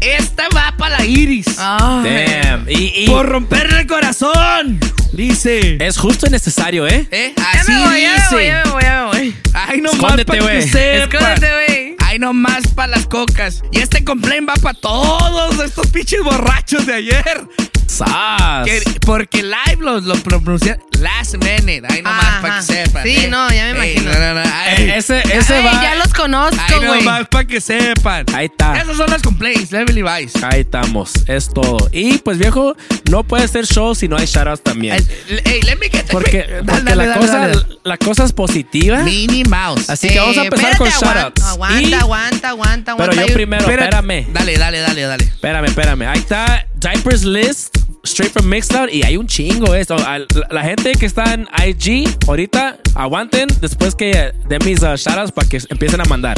Esta 0.00 0.44
va 0.54 0.74
para 0.78 0.98
la 0.98 1.04
Iris. 1.04 1.56
Damn. 1.56 2.66
Y, 2.68 3.04
y 3.04 3.06
Por 3.06 3.28
romperle 3.28 3.80
el 3.80 3.86
corazón. 3.86 4.80
Dice. 5.12 5.76
es 5.78 5.98
justo 5.98 6.26
y 6.26 6.30
necesario, 6.30 6.86
¿eh? 6.88 7.06
¿Eh? 7.10 7.34
Ya 7.36 7.50
Así 7.60 7.70
me 7.72 7.78
voy, 7.86 8.00
ya 8.00 8.14
me 8.16 8.30
voy, 8.30 8.42
dice. 8.42 8.46
ya 8.46 8.62
me 8.64 8.70
voy, 8.70 8.82
ya 8.82 9.00
me 9.00 9.06
voy. 9.18 9.36
Ay, 9.52 9.80
no 9.82 9.92
más 9.92 9.94
Escóndete, 10.00 10.24
para 10.24 10.38
que 10.38 10.44
güey. 10.44 10.58
Escóndete, 10.58 11.50
güey. 11.52 11.96
Ay, 12.12 12.18
no 12.18 12.34
más 12.34 12.68
para 12.74 12.88
las 12.88 13.06
cocas. 13.06 13.62
Y 13.72 13.78
este 13.78 14.04
complaint 14.04 14.46
va 14.46 14.52
para 14.56 14.78
todos 14.78 15.58
estos 15.64 15.86
pinches 15.86 16.22
borrachos 16.22 16.84
de 16.84 16.92
ayer. 16.96 17.48
Sas. 17.86 18.66
Que- 18.66 18.82
porque 19.06 19.42
live 19.42 19.78
lo, 19.80 19.98
lo 19.98 20.14
pronuncian 20.16 20.78
Last 21.22 21.36
minute. 21.36 21.86
Ahí 21.88 22.02
nomás 22.02 22.24
Ajá. 22.24 22.42
para 22.42 22.56
que 22.56 22.62
sepan. 22.64 23.02
Sí, 23.04 23.16
eh. 23.16 23.28
no, 23.28 23.48
ya 23.50 23.72
me 23.74 23.84
Ey, 23.86 23.92
imagino. 23.96 24.12
no, 24.12 24.18
no, 24.18 24.34
no, 24.34 24.50
ay. 24.52 24.74
Eh, 24.90 24.94
ese 24.96 25.20
ese 25.32 25.58
Ey, 25.58 25.64
va. 25.64 25.80
ya 25.80 25.94
los 25.94 26.12
conozco, 26.12 26.56
Ahí 26.68 26.84
güey. 26.84 26.98
nomás 27.04 27.28
para 27.28 27.44
que 27.46 27.60
sepan. 27.60 28.26
Ahí 28.34 28.46
está. 28.46 28.80
Esos 28.80 28.96
son 28.96 29.08
los 29.08 29.22
complaints, 29.22 29.70
Level 29.70 29.94
Levi's. 29.94 30.32
Ahí 30.42 30.62
estamos. 30.62 31.12
Es 31.28 31.48
todo. 31.48 31.88
Y 31.92 32.18
pues 32.18 32.38
viejo, 32.38 32.74
no 33.08 33.22
puede 33.22 33.46
ser 33.46 33.66
show 33.66 33.94
si 33.94 34.08
no 34.08 34.16
hay 34.16 34.26
shoutouts 34.26 34.62
también. 34.64 34.96
Hey, 35.44 35.60
let 35.64 35.76
me 35.76 35.88
get 35.88 36.06
the 36.06 36.12
Porque, 36.12 36.38
Dale, 36.42 36.62
porque 36.64 36.82
dale, 36.82 36.96
la, 36.96 37.06
dale, 37.06 37.20
cosa, 37.20 37.38
dale. 37.38 37.54
la 37.84 37.96
cosa 37.98 38.24
es 38.24 38.32
positiva. 38.32 38.98
Minnie 39.04 39.44
Mouse. 39.44 39.90
Así 39.90 40.08
que 40.08 40.18
vamos 40.18 40.36
a 40.38 40.42
Eh, 40.42 40.44
empezar 40.46 40.76
con 40.76 40.88
shoutouts. 40.88 41.40
Aguanta, 41.44 41.80
Y- 41.80 41.94
aguanta, 41.94 42.48
aguanta, 42.48 42.90
aguanta. 42.92 43.14
Pero 43.14 43.28
yo 43.28 43.32
primero, 43.32 43.62
Espérate. 43.62 43.84
espérame. 43.96 44.26
Dale, 44.32 44.58
dale, 44.58 44.78
dale, 44.80 45.02
dale. 45.02 45.24
Espérame, 45.24 45.66
espérame. 45.66 46.02
Ahí 46.08 46.18
está 46.18 46.66
Diapers 46.74 47.22
List, 47.22 47.76
straight 48.04 48.32
from 48.32 48.46
Mixcloud. 48.48 48.88
Y 48.90 49.02
hay 49.04 49.16
un 49.16 49.26
chingo 49.26 49.74
esto. 49.74 49.96
A- 49.96 50.18
La, 50.18 50.26
la 50.50 50.62
gente 50.62 50.92
que 50.92 51.06
está 51.06 51.34
en 51.34 51.48
IG, 51.66 52.08
ahorita, 52.26 52.76
aguanten 52.94 53.48
después 53.60 53.94
que 53.94 54.32
den 54.48 54.58
mis 54.64 54.82
uh, 54.82 54.96
shoutouts 54.96 55.32
para 55.32 55.48
que 55.48 55.60
empiecen 55.68 56.00
a 56.00 56.04
mandar. 56.04 56.36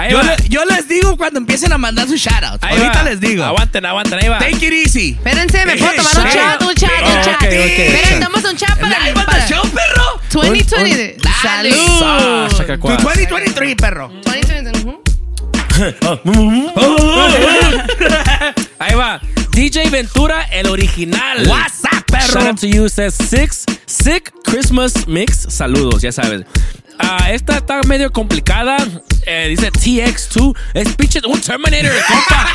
Ahí 0.00 0.12
Yo, 0.12 0.18
va. 0.18 0.22
le- 0.22 0.36
yo 0.48 0.64
les 0.64 0.86
digo 0.88 1.16
cuando 1.16 1.40
empiecen 1.40 1.72
a 1.72 1.78
mandar 1.78 2.06
sus 2.06 2.20
shoutouts. 2.20 2.62
Ahorita 2.62 2.92
va. 2.92 3.02
les 3.04 3.20
digo. 3.20 3.42
Aguanten, 3.44 3.84
aguanten, 3.84 4.18
ahí 4.22 4.28
va. 4.28 4.38
Take 4.38 4.64
it 4.66 4.72
easy. 4.86 5.10
Espérense, 5.16 5.66
¿me 5.66 5.76
puedo 5.76 5.92
tomar 5.94 6.16
un 6.18 6.24
chat? 6.32 6.62
Un 6.62 6.74
chat, 6.74 6.90
Oh, 7.04 7.16
un 7.16 7.22
chat. 7.22 7.34
ok, 7.34 7.44
ok. 7.44 7.52
Esperen, 7.52 8.20
damos 8.20 8.44
un 8.44 8.56
chat 8.56 8.78
para 8.78 8.98
Live 9.00 9.24
para 9.26 9.48
show, 9.48 9.62
perro. 9.70 10.20
2020. 10.32 11.16
Un- 11.16 11.22
Dale. 11.42 11.70
Salud. 11.72 12.02
Ah, 12.04 12.48
cuas. 12.80 13.02
2023, 13.02 13.74
perro. 13.74 14.12
2020. 14.24 14.78
ujú. 14.80 15.02
Ahí 18.78 18.94
va. 18.94 19.20
DJ 19.52 19.90
Ventura, 19.90 20.42
el 20.52 20.66
original. 20.68 21.46
What's 21.46 21.84
up, 21.84 22.04
perro? 22.06 22.26
Shout 22.32 22.46
out 22.46 22.58
to 22.60 22.68
you, 22.68 22.88
says 22.88 23.14
Six. 23.14 23.64
Sick 23.86 24.32
Christmas 24.44 25.06
Mix. 25.06 25.46
Saludos, 25.48 26.02
ya 26.02 26.10
sabes. 26.12 26.44
Ah, 27.00 27.30
esta 27.30 27.58
está 27.58 27.80
medio 27.86 28.10
complicada. 28.10 28.76
Eh, 29.26 29.48
dice 29.48 29.70
TX2. 29.70 30.56
Es 30.74 30.94
pinche 30.96 31.20
un 31.26 31.40
Terminator, 31.40 31.90
compa. 32.08 32.48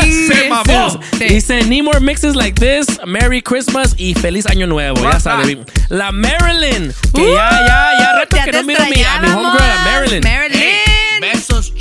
Sí, 0.00 0.26
Se 0.28 0.48
mamó. 0.48 1.00
sí. 1.18 1.24
Dice, 1.24 1.64
need 1.64 1.82
more 1.82 2.00
mixes 2.00 2.34
like 2.36 2.58
this. 2.60 2.86
Merry 3.06 3.42
Christmas 3.42 3.94
y 3.96 4.14
feliz 4.14 4.46
año 4.46 4.66
nuevo. 4.66 5.02
Ya 5.02 5.18
sabes. 5.20 5.58
La 5.88 6.12
Marilyn. 6.12 6.92
Que 7.14 7.22
Uh, 7.22 7.34
ya, 7.34 7.50
ya, 7.50 7.98
ya 7.98 8.12
rato 8.14 8.36
ya 8.36 8.44
que 8.44 8.52
no 8.52 8.62
miro 8.64 8.82
a 8.82 8.86
mi, 8.86 9.02
a 9.02 9.20
mi 9.20 9.28
homegirl, 9.28 9.62
a 9.62 9.84
Marilyn. 9.84 10.22
Marilyn. 10.22 11.20
Besos, 11.20 11.72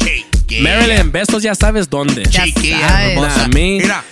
chiquilla. 0.58 0.76
Marilyn, 0.78 1.12
besos 1.12 1.44
ya 1.44 1.56
sabes 1.56 1.90
dónde. 1.90 2.24
Ya 2.30 2.44
Chiquilla 2.46 2.88
sabes. 2.90 3.10
hermosa. 3.12 3.44
A 3.46 3.48
mí- 3.48 3.80
Mira. 3.82 4.04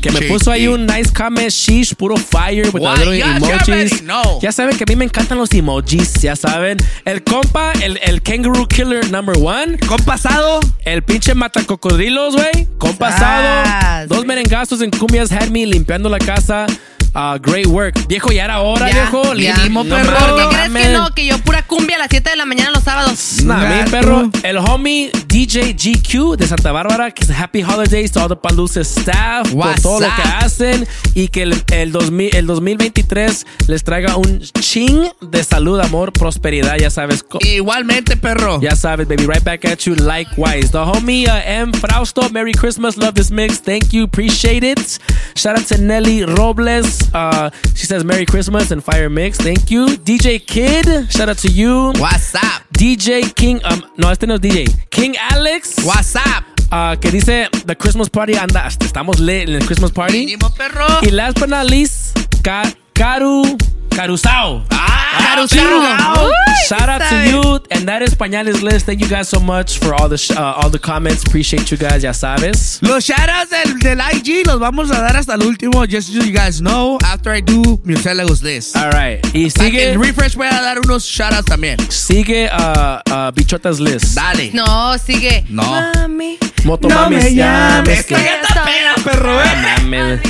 Que 0.00 0.12
me 0.12 0.20
Sí, 0.20 0.24
puso 0.26 0.52
ahí 0.52 0.60
sí. 0.60 0.68
un 0.68 0.86
nice 0.86 1.12
comment, 1.12 1.50
sheesh, 1.50 1.92
puro 1.96 2.16
fire 2.16 2.66
Yes, 2.66 2.72
you 2.72 3.24
emojis. 3.24 4.04
Ya 4.40 4.52
saben 4.52 4.76
que 4.76 4.84
a 4.84 4.86
mí 4.88 4.94
me 4.94 5.04
encantan 5.04 5.38
los 5.38 5.52
emojis, 5.52 6.12
ya 6.22 6.36
saben. 6.36 6.76
El 7.04 7.24
compa, 7.24 7.72
el, 7.82 7.98
el 8.04 8.22
kangaroo 8.22 8.68
killer 8.68 9.10
number 9.10 9.36
one. 9.42 9.76
Con 9.88 9.98
pasado. 10.04 10.60
El 10.84 11.02
pinche 11.02 11.34
matacocodrilos, 11.34 12.36
güey. 12.36 12.68
Compa 12.78 13.10
Sas. 13.10 13.22
asado. 13.66 14.06
Dos 14.06 14.24
merengazos 14.24 14.82
en 14.82 14.90
cumbias 14.92 15.32
had 15.32 15.48
me 15.48 15.66
limpiando 15.66 16.08
la 16.08 16.18
casa. 16.20 16.66
Ah, 17.14 17.38
great 17.40 17.66
work. 17.66 17.94
Viejo, 18.06 18.30
ya 18.30 18.44
era 18.44 18.60
hora, 18.60 18.88
Ya, 18.88 18.94
viejo. 19.10 19.34
ya. 19.34 19.54
¿Por 19.72 19.88
perro. 19.88 20.36
qué 20.36 20.42
crees 20.48 20.62
que 20.64 20.68
mames. 20.68 20.92
no? 20.92 21.14
Que 21.14 21.26
yo 21.26 21.38
pura 21.38 21.62
cumbia 21.62 21.96
a 21.96 21.98
las 22.00 22.08
7 22.10 22.30
de 22.30 22.36
la 22.36 22.44
mañana 22.46 22.70
los 22.70 22.84
sábados. 22.84 23.42
Nah, 23.44 23.82
mi 23.84 23.90
perro, 23.90 24.30
el 24.42 24.58
homie 24.58 25.10
DJ 25.26 25.72
GQ 25.74 26.36
de 26.36 26.46
Santa 26.46 26.70
Bárbara, 26.72 27.10
que 27.10 27.24
es 27.24 27.30
Happy 27.30 27.62
Holidays 27.62 28.12
to 28.12 28.20
all 28.20 28.28
the 28.28 28.36
Paluces 28.36 28.88
staff 28.96 29.48
por 29.50 29.56
What's 29.58 29.82
todo 29.82 30.00
lo 30.00 30.06
que 30.06 30.22
up? 30.22 30.34
hacen 30.44 30.86
y 31.14 31.28
que 31.28 31.42
el, 31.42 31.62
el, 31.72 31.92
2000, 31.92 32.36
el 32.36 32.46
2023 32.46 33.46
les 33.66 33.82
traiga 33.84 34.16
un 34.16 34.40
ching 34.60 35.08
de 35.20 35.44
salud, 35.44 35.80
amor, 35.80 36.12
prosperidad, 36.12 36.76
ya 36.78 36.90
sabes. 36.90 37.24
Igualmente, 37.40 38.16
perro. 38.16 38.60
Ya 38.60 38.76
sabes, 38.76 39.08
baby, 39.08 39.26
right 39.26 39.42
back 39.42 39.64
at 39.64 39.78
you 39.80 39.94
likewise. 39.96 40.70
The 40.70 40.78
homie 40.78 41.26
uh, 41.26 41.40
M. 41.44 41.72
Frausto, 41.72 42.28
Merry 42.30 42.52
Christmas, 42.52 42.96
love 42.96 43.14
this 43.14 43.30
mix. 43.30 43.58
Thank 43.60 43.92
you, 43.92 44.04
appreciate 44.04 44.62
it. 44.64 44.98
Shout 45.34 45.58
out 45.58 45.66
to 45.68 45.78
Nelly 45.78 46.24
Robles. 46.24 47.07
Uh, 47.14 47.50
she 47.74 47.86
says 47.86 48.04
Merry 48.04 48.26
Christmas 48.26 48.70
and 48.70 48.82
Fire 48.82 49.08
Mix. 49.08 49.38
Thank 49.38 49.70
you. 49.70 49.86
DJ 49.86 50.44
Kid, 50.44 51.10
shout 51.10 51.28
out 51.28 51.38
to 51.38 51.48
you. 51.48 51.92
What's 51.98 52.34
up? 52.34 52.62
DJ 52.72 53.34
King, 53.34 53.60
um, 53.64 53.82
no, 53.96 54.10
este 54.10 54.26
no 54.26 54.34
es 54.34 54.40
DJ. 54.40 54.66
King 54.90 55.16
Alex. 55.18 55.76
What's 55.84 56.14
up? 56.16 56.44
uh, 56.70 56.96
que 57.00 57.10
dice 57.10 57.48
The 57.66 57.74
Christmas 57.76 58.08
Party 58.10 58.34
anda, 58.36 58.66
estamos 58.66 59.18
lit 59.20 59.48
en 59.48 59.54
el 59.56 59.64
Christmas 59.66 59.90
Party. 59.90 60.26
Mínimo, 60.26 60.50
perro. 60.54 60.86
Y 61.02 61.10
last 61.10 61.38
but 61.40 61.48
not 61.48 61.68
least, 61.70 62.16
Ka- 62.42 62.70
Karu 62.94 63.56
Carusao. 63.98 64.62
Ah, 64.70 65.34
Carusao. 65.34 66.30
Shout 66.68 66.88
out 66.88 67.02
to 67.08 67.16
you 67.28 67.58
and 67.72 67.88
that 67.88 68.00
Españoles 68.02 68.62
list. 68.62 68.86
Thank 68.86 69.00
you 69.00 69.08
guys 69.08 69.28
so 69.28 69.40
much 69.40 69.80
for 69.80 69.92
all 69.92 70.08
the 70.08 70.18
uh, 70.38 70.52
all 70.62 70.70
the 70.70 70.78
comments. 70.78 71.24
Appreciate 71.24 71.68
you 71.72 71.76
guys, 71.76 72.04
ya 72.04 72.12
sabes. 72.12 72.78
Los 72.80 73.04
shoutouts 73.04 73.50
del, 73.50 73.76
del 73.80 73.98
IG 73.98 74.46
los 74.46 74.60
vamos 74.60 74.92
a 74.92 75.00
dar 75.00 75.16
hasta 75.16 75.34
el 75.34 75.42
último. 75.42 75.84
Just 75.90 76.12
so 76.12 76.22
you 76.22 76.30
guys 76.32 76.60
know, 76.60 76.96
after 77.04 77.32
I 77.32 77.40
do 77.40 77.76
Murciélagos 77.84 78.40
list. 78.44 78.76
All 78.76 78.90
right. 78.92 79.18
Y 79.34 79.50
sigue 79.50 79.90
en 79.92 80.00
refresh 80.00 80.36
voy 80.36 80.46
a 80.46 80.60
dar 80.62 80.78
unos 80.78 81.04
shoutouts 81.04 81.46
también. 81.46 81.76
sigue 81.90 82.48
uh, 82.52 83.00
uh, 83.10 83.32
Bichotas 83.32 83.80
list. 83.80 84.14
Dale. 84.14 84.52
No, 84.54 84.96
sigue. 84.98 85.44
No. 85.48 85.64
Mami. 85.64 86.38
Motomamis, 86.64 87.34
ya 87.34 87.82
ves 87.84 88.06
que- 88.06 88.14
Esto 88.14 88.24
ya 88.24 88.42
está 88.42 88.64
pena, 88.64 88.94
perro, 89.02 89.40
eh. 89.42 89.46
Mames. 89.80 90.20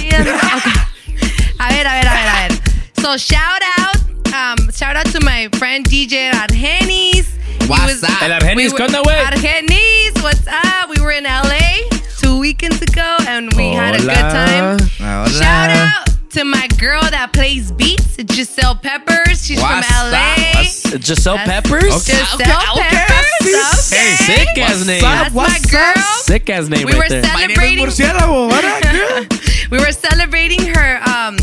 A 1.59 1.69
ver, 1.71 1.87
a 1.87 1.95
ver, 1.95 2.09
a 2.09 2.15
ver, 2.15 2.29
a 2.29 2.49
ver. 2.49 2.68
So 3.01 3.17
shout 3.17 3.63
out, 3.79 3.97
um, 4.35 4.71
shout 4.73 4.97
out 4.97 5.07
to 5.07 5.25
my 5.25 5.49
friend 5.57 5.85
DJ 5.85 6.31
Argenis. 6.31 7.27
He 7.63 7.67
What's 7.67 8.03
up? 8.03 8.23
El 8.23 8.33
Argenis, 8.33 8.75
¿qué 8.75 8.83
onda, 8.85 9.01
güey? 9.03 9.17
Argenis, 9.25 10.23
what's 10.23 10.47
up? 10.47 10.91
We 10.91 11.01
were 11.01 11.13
in 11.13 11.25
LA 11.25 11.89
two 12.19 12.39
weekends 12.39 12.83
ago 12.83 13.17
and 13.27 13.53
we 13.57 13.73
had 13.73 13.95
a 13.95 13.99
good 13.99 14.15
time. 14.15 14.79
Hola. 14.99 15.29
Shout 15.31 15.71
out 15.71 16.08
to 16.39 16.45
my 16.45 16.69
girl 16.79 17.01
that 17.03 17.33
plays 17.33 17.73
beats, 17.73 18.17
Giselle 18.33 18.77
Peppers. 18.77 19.45
She's 19.45 19.61
What's 19.61 19.87
from 19.89 20.13
LA. 20.13 20.19
up? 20.19 20.55
What's- 20.55 21.05
Giselle 21.07 21.37
That's- 21.37 21.69
Peppers? 21.69 22.05
Giselle 22.07 22.35
Okay, 22.35 22.45
okay. 22.77 23.05
Peppers. 23.07 23.91
Hey, 23.91 24.15
sick 24.25 24.59
ass 24.59 24.87
name. 24.87 25.01
That's 25.03 25.35
my 25.35 25.43
What's 25.43 25.65
up? 25.65 25.71
girl. 25.95 26.05
Sick 26.23 26.49
ass 26.51 26.69
name 26.69 26.87
We 26.87 26.93
right 26.93 26.99
were 27.03 27.09
there. 27.09 27.23
My 27.35 27.47
name 27.47 27.51
is 27.51 27.57
celebrating. 27.57 27.87
Murciélago. 27.87 28.49
What 28.49 28.65
up, 28.65 28.83
girl? 29.31 29.39
we 29.73 29.79
were 29.79 29.91
celebrating 29.93 30.65
her 30.75 31.03
um, 31.11 31.37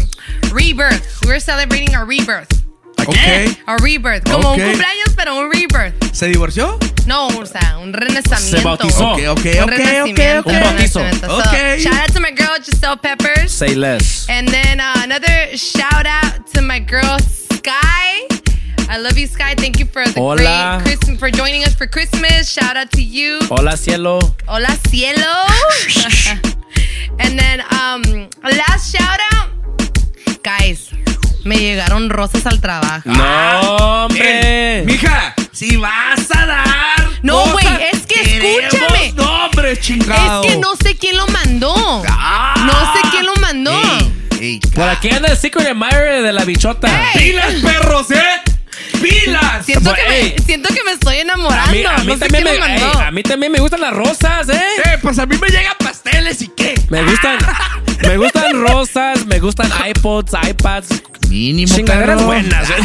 rebirth. 0.53 1.21
We 1.25 1.31
were 1.33 1.39
celebrating 1.41 1.93
our 1.93 2.05
rebirth. 2.05 2.64
Okay. 3.07 3.55
Our 3.67 3.77
rebirth. 3.81 4.23
Como 4.29 4.49
Okay. 4.51 4.63
un 4.63 4.69
cumpleaños, 4.71 5.09
pero 5.15 5.35
un 5.37 5.51
rebirth. 5.51 5.93
¿Se 6.13 6.27
divorció? 6.27 6.77
No, 7.05 7.27
o 7.27 7.45
sea, 7.45 7.77
un 7.81 7.93
renacimiento. 7.93 8.57
Se 8.57 8.61
bautizó. 8.63 9.11
Ok, 9.13 9.19
ok, 9.29 9.45
Un 9.45 9.63
ok, 9.63 9.69
renacimiento, 9.69 10.39
ok, 10.39 10.45
Un 10.47 10.55
un 10.55 10.61
bautizo. 10.61 10.99
renacimiento. 10.99 11.27
So, 11.27 11.49
Ok. 11.49 11.79
shout 11.79 11.93
out 11.93 12.13
to 12.13 12.19
my 12.19 12.31
girl 12.31 12.57
Giselle 12.63 12.97
Peppers. 12.97 13.51
Say 13.51 13.75
less. 13.75 14.25
And 14.29 14.47
then 14.49 14.79
uh, 14.79 15.03
another 15.03 15.55
shout 15.57 16.05
out 16.07 16.45
to 16.53 16.61
my 16.61 16.79
girl 16.79 17.17
Sky. 17.19 18.27
I 18.87 18.97
love 18.99 19.17
you, 19.17 19.27
Sky. 19.27 19.55
Thank 19.55 19.79
you 19.79 19.85
for 19.87 20.03
the 20.05 20.19
Hola. 20.19 20.81
great 20.83 20.97
Christmas 20.97 21.19
for 21.19 21.29
joining 21.31 21.63
us 21.63 21.73
for 21.73 21.87
Christmas. 21.87 22.47
Shout 22.49 22.77
out 22.77 22.91
to 22.91 23.01
you. 23.01 23.39
Hola, 23.49 23.75
cielo. 23.77 24.19
Hola, 24.47 24.69
cielo. 24.87 25.45
and 27.19 27.37
then 27.37 27.61
um, 27.71 28.29
last 28.43 28.95
shout 28.95 29.19
out, 29.33 29.49
guys. 30.43 30.91
Me 31.45 31.57
llegaron 31.57 32.09
rosas 32.09 32.47
al 32.47 32.59
trabajo. 32.59 33.03
No, 33.05 34.05
hombre. 34.05 34.81
Mija, 34.83 35.35
si 35.51 35.77
vas 35.77 36.19
a 36.35 36.45
dar. 36.47 37.09
No, 37.21 37.45
güey, 37.51 37.67
es 37.93 38.01
que 38.07 38.19
escúchame. 38.67 39.13
nombres, 39.13 39.79
chingado. 39.79 40.43
Es 40.43 40.51
que 40.51 40.57
no 40.57 40.75
sé 40.75 40.95
quién 40.97 41.15
lo 41.17 41.27
mandó. 41.27 41.75
No 41.75 42.93
sé 42.93 42.99
quién 43.11 43.27
lo 43.27 43.35
mandó. 43.35 43.79
Ey, 44.41 44.59
Por 44.73 44.89
aquí 44.89 45.11
anda 45.11 45.29
el 45.29 45.37
secret 45.37 45.67
admirer 45.67 46.23
de 46.23 46.33
la 46.33 46.45
bichota. 46.45 46.89
¡Pilas, 47.13 47.53
perros, 47.61 48.09
eh! 48.09 48.41
¡Pilas! 48.99 49.65
Siento 49.67 49.93
que, 49.93 50.01
Ey. 50.01 50.33
me, 50.35 50.43
siento 50.43 50.73
que 50.73 50.83
me 50.83 50.93
estoy 50.93 51.17
enamorando. 51.17 51.69
A 51.69 51.71
mí, 51.71 51.83
a 51.85 51.97
mí 51.99 52.07
no 52.07 52.13
sé 52.13 52.19
también 52.21 52.43
me, 52.43 52.75
ey, 52.75 52.81
a 53.05 53.11
mí 53.11 53.21
también 53.21 53.51
me 53.51 53.59
gustan 53.59 53.81
las 53.81 53.93
rosas, 53.93 54.49
¿eh? 54.49 54.61
Eh, 54.85 54.97
pues 54.99 55.19
a 55.19 55.27
mí 55.27 55.37
me 55.39 55.47
llegan 55.49 55.75
pasteles 55.77 56.41
y 56.41 56.47
qué. 56.47 56.73
Me 56.89 57.03
gustan, 57.03 57.37
me 58.01 58.17
gustan 58.17 58.61
rosas, 58.67 59.25
me 59.27 59.39
gustan 59.39 59.71
iPods, 59.89 60.33
iPads, 60.49 60.87
Mínimo, 61.35 61.75
chingaderas 61.75 62.23
buenas. 62.23 62.69
¿eh? 62.69 62.75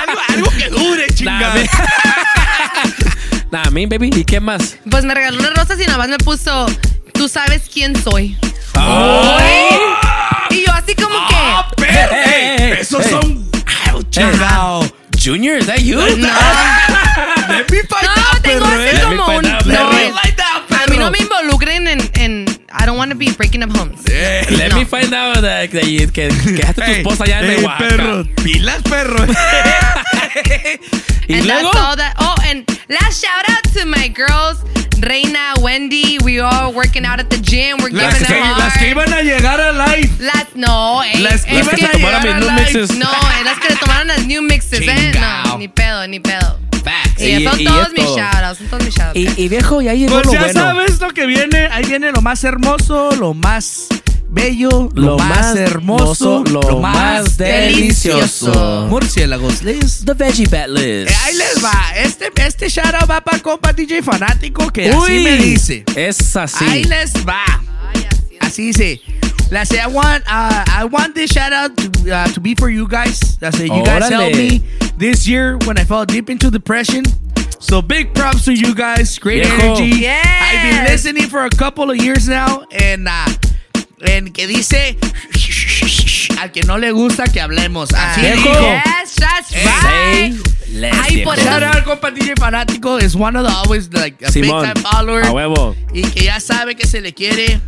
algo, 0.00 0.20
algo 0.28 0.50
que 0.58 0.68
dure, 0.70 1.06
chingada. 1.14 1.54
me- 1.54 1.68
Nah, 3.52 3.62
a 3.66 3.70
mí, 3.70 3.86
baby. 3.86 4.10
¿Y 4.14 4.24
qué 4.24 4.40
más? 4.40 4.76
Pues 4.90 5.04
me 5.04 5.14
regaló 5.14 5.38
unas 5.38 5.54
rosas 5.54 5.78
y 5.80 5.84
nada 5.86 5.98
más 5.98 6.08
me 6.08 6.18
puso, 6.18 6.66
tú 7.14 7.28
sabes 7.28 7.62
quién 7.72 7.94
soy. 8.02 8.36
Ay. 8.74 9.68
Y 10.50 10.66
yo 10.66 10.72
así 10.72 10.94
como 10.96 11.14
¡Ah, 11.16 11.68
que... 11.76 11.82
perro! 11.82 12.12
Ey, 12.16 12.24
ey, 12.26 12.56
ey, 12.58 12.72
ey, 12.72 12.78
esos 12.80 13.04
ey. 13.06 13.10
son. 13.12 13.48
¡Ay, 13.66 14.02
chingado! 14.10 14.84
Junior, 15.24 15.58
is 15.58 15.66
that 15.66 15.78
you? 15.78 15.94
No, 15.96 16.04
Let 17.48 17.70
me 17.70 17.78
find 17.78 18.02
no 18.02 18.10
out, 18.10 18.42
tengo 18.42 18.64
perro, 18.66 18.66
así 18.66 18.96
eh. 18.96 19.00
como 19.04 19.26
un... 19.36 19.42
No, 19.42 19.60
find 19.60 20.40
out, 20.40 20.72
a 20.72 20.86
mí 20.90 20.96
no 20.96 20.96
perro. 20.96 21.10
me 21.12 21.18
involucren 21.18 21.86
en... 21.86 22.10
en 22.14 22.47
I 22.70 22.84
don't 22.84 22.98
want 22.98 23.10
to 23.12 23.16
be 23.16 23.30
breaking 23.32 23.62
up 23.62 23.70
homes. 23.74 24.04
Eh, 24.10 24.44
let 24.50 24.70
No. 24.70 24.76
me 24.76 24.84
find 24.84 25.12
out 25.14 25.40
that, 25.40 25.70
that 25.70 25.86
you- 25.86 26.06
que, 26.12 26.28
que 26.28 26.52
dejaste 26.52 26.82
tu 26.84 26.90
esposa 26.90 27.24
allá 27.24 27.40
en 27.40 27.50
Ey, 27.50 27.64
Oaxaca. 27.64 27.88
perro, 27.88 28.24
pilas, 28.42 28.82
perro. 28.82 29.24
Y 31.28 31.34
and 31.34 31.44
luego, 31.46 31.70
that's 31.72 31.76
all 31.84 31.96
that. 31.96 32.14
Oh, 32.18 32.34
and 32.46 32.64
last 32.88 33.22
shout 33.22 33.44
out 33.50 33.62
to 33.74 33.84
my 33.84 34.08
girls, 34.08 34.62
Reina, 35.00 35.52
Wendy. 35.60 36.16
We 36.24 36.40
all 36.40 36.72
working 36.72 37.04
out 37.04 37.20
at 37.20 37.28
the 37.28 37.36
gym. 37.38 37.76
We're 37.82 37.90
Las 37.90 38.14
giving 38.14 38.26
que, 38.28 38.34
it 38.38 38.42
hard. 38.42 38.58
las 38.58 38.78
que 38.78 38.88
iban 38.90 39.12
a 39.12 39.20
llegar 39.22 39.60
a 39.60 39.72
live. 39.72 40.10
Las- 40.20 40.54
no, 40.54 41.02
eh, 41.04 41.18
Las 41.20 41.44
que 41.44 41.50
que- 41.52 41.84
a 41.86 41.92
llegar 41.92 42.26
a 42.26 42.40
live. 42.40 42.86
No, 42.96 43.10
eh, 43.12 43.44
las 43.44 43.58
que 43.58 43.68
le 43.68 43.76
tomaron 43.76 44.06
las 44.08 44.24
new 44.26 44.40
mixes, 44.40 44.80
eh. 44.80 45.12
No, 45.44 45.58
ni 45.58 45.68
pedo, 45.68 46.06
ni 46.08 46.18
pedo. 46.18 46.58
Facts. 46.82 47.20
Y, 47.20 47.44
son 47.44 47.60
y 47.60 47.64
todos 47.64 47.88
mis 47.92 48.04
todo. 48.06 48.16
shoutouts, 48.16 48.58
son 48.58 48.66
todos 48.68 48.84
mis 48.84 48.94
shoutouts. 48.94 49.16
y, 49.38 49.42
y 49.44 49.48
viejo, 49.48 49.82
ya 49.82 49.92
llegó 49.92 50.14
Pues 50.14 50.26
lo 50.26 50.32
ya 50.32 50.40
bueno. 50.44 50.60
sabes 50.60 50.98
lo 51.00 51.10
que 51.10 51.26
viene. 51.26 51.68
Ahí 51.72 51.84
viene 51.84 52.10
lo 52.12 52.22
más 52.22 52.42
hermoso, 52.44 53.10
lo 53.16 53.34
más 53.34 53.88
bello, 54.28 54.90
lo, 54.94 55.02
Lo 55.02 55.18
más, 55.18 55.28
más 55.28 55.56
hermoso, 55.56 56.42
hermoso, 56.46 56.68
lo 56.70 56.80
más 56.80 57.36
delicioso. 57.36 58.86
Murciélagos, 58.88 59.62
les. 59.62 60.04
The 60.04 60.14
Veggie 60.14 60.46
Bat 60.46 60.68
List. 60.68 61.10
Eh, 61.10 61.14
ahí 61.24 61.34
les 61.34 61.64
va. 61.64 61.92
Este, 61.96 62.30
este 62.36 62.68
shout 62.68 62.94
out 62.94 63.10
va 63.10 63.20
para 63.20 63.38
compa 63.40 63.72
DJ 63.72 64.02
fanático 64.02 64.70
que 64.70 64.90
así 64.90 65.12
me 65.20 65.36
dice. 65.36 65.84
Es 65.96 66.36
así. 66.36 66.64
Ahí 66.64 66.84
les 66.84 67.12
va. 67.26 67.44
Así 68.40 68.66
dice. 68.66 69.00
La 69.50 69.64
say, 69.64 69.78
I 69.78 69.86
want, 69.86 70.24
uh, 70.26 70.62
I 70.66 70.84
want 70.84 71.14
this 71.14 71.30
shout 71.32 71.54
out 71.54 71.74
to, 71.78 72.14
uh, 72.14 72.26
to 72.34 72.40
be 72.40 72.54
for 72.54 72.68
you 72.68 72.86
guys. 72.86 73.38
I 73.40 73.48
say, 73.50 73.64
you 73.64 73.82
guys 73.82 74.06
helped 74.10 74.36
me 74.36 74.60
this 74.98 75.26
year 75.26 75.56
when 75.64 75.78
I 75.78 75.84
fell 75.84 76.04
deep 76.04 76.28
into 76.28 76.50
depression. 76.50 77.04
So 77.58 77.80
big 77.80 78.14
props 78.14 78.44
to 78.44 78.52
you 78.52 78.74
guys. 78.74 79.18
Great 79.18 79.46
Viejo. 79.46 79.62
energy. 79.62 80.00
Yes. 80.00 80.26
I've 80.42 80.62
been 80.70 80.84
listening 80.92 81.28
for 81.30 81.44
a 81.44 81.50
couple 81.50 81.90
of 81.90 81.96
years 81.96 82.28
now. 82.28 82.66
And, 82.70 83.08
uh, 83.08 83.26
and 84.06 84.32
que 84.32 84.46
dice 84.46 84.96
al 86.38 86.52
que 86.52 86.62
no 86.62 86.78
le 86.78 86.92
gusta 86.92 87.24
que 87.24 87.40
hablemos. 87.40 87.92
Así 87.92 88.20
Viejo. 88.20 88.48
dijo. 88.48 88.60
Yes, 88.60 89.14
that's 89.16 89.48
Hey. 89.52 90.32
right. 90.32 90.46
Les, 90.72 90.92
Ay, 90.92 91.22
por. 91.24 91.36
Shout 91.38 91.62
out 91.62 91.82
compa 91.84 92.10
DJ 92.10 92.34
fanático 92.38 92.98
is 92.98 93.14
one 93.16 93.36
of 93.38 93.46
the 93.46 93.52
always 93.52 93.88
like 93.92 94.22
a 94.24 94.30
Simón, 94.30 94.62
big 94.64 94.74
time 94.74 94.88
follower 94.90 95.24
a 95.26 95.30
huevo. 95.32 95.74
y 95.94 96.02
que 96.02 96.24
ya 96.24 96.38
sabe 96.40 96.76
que 96.76 96.86
se 96.86 97.00
le 97.00 97.12
quiere 97.14 97.60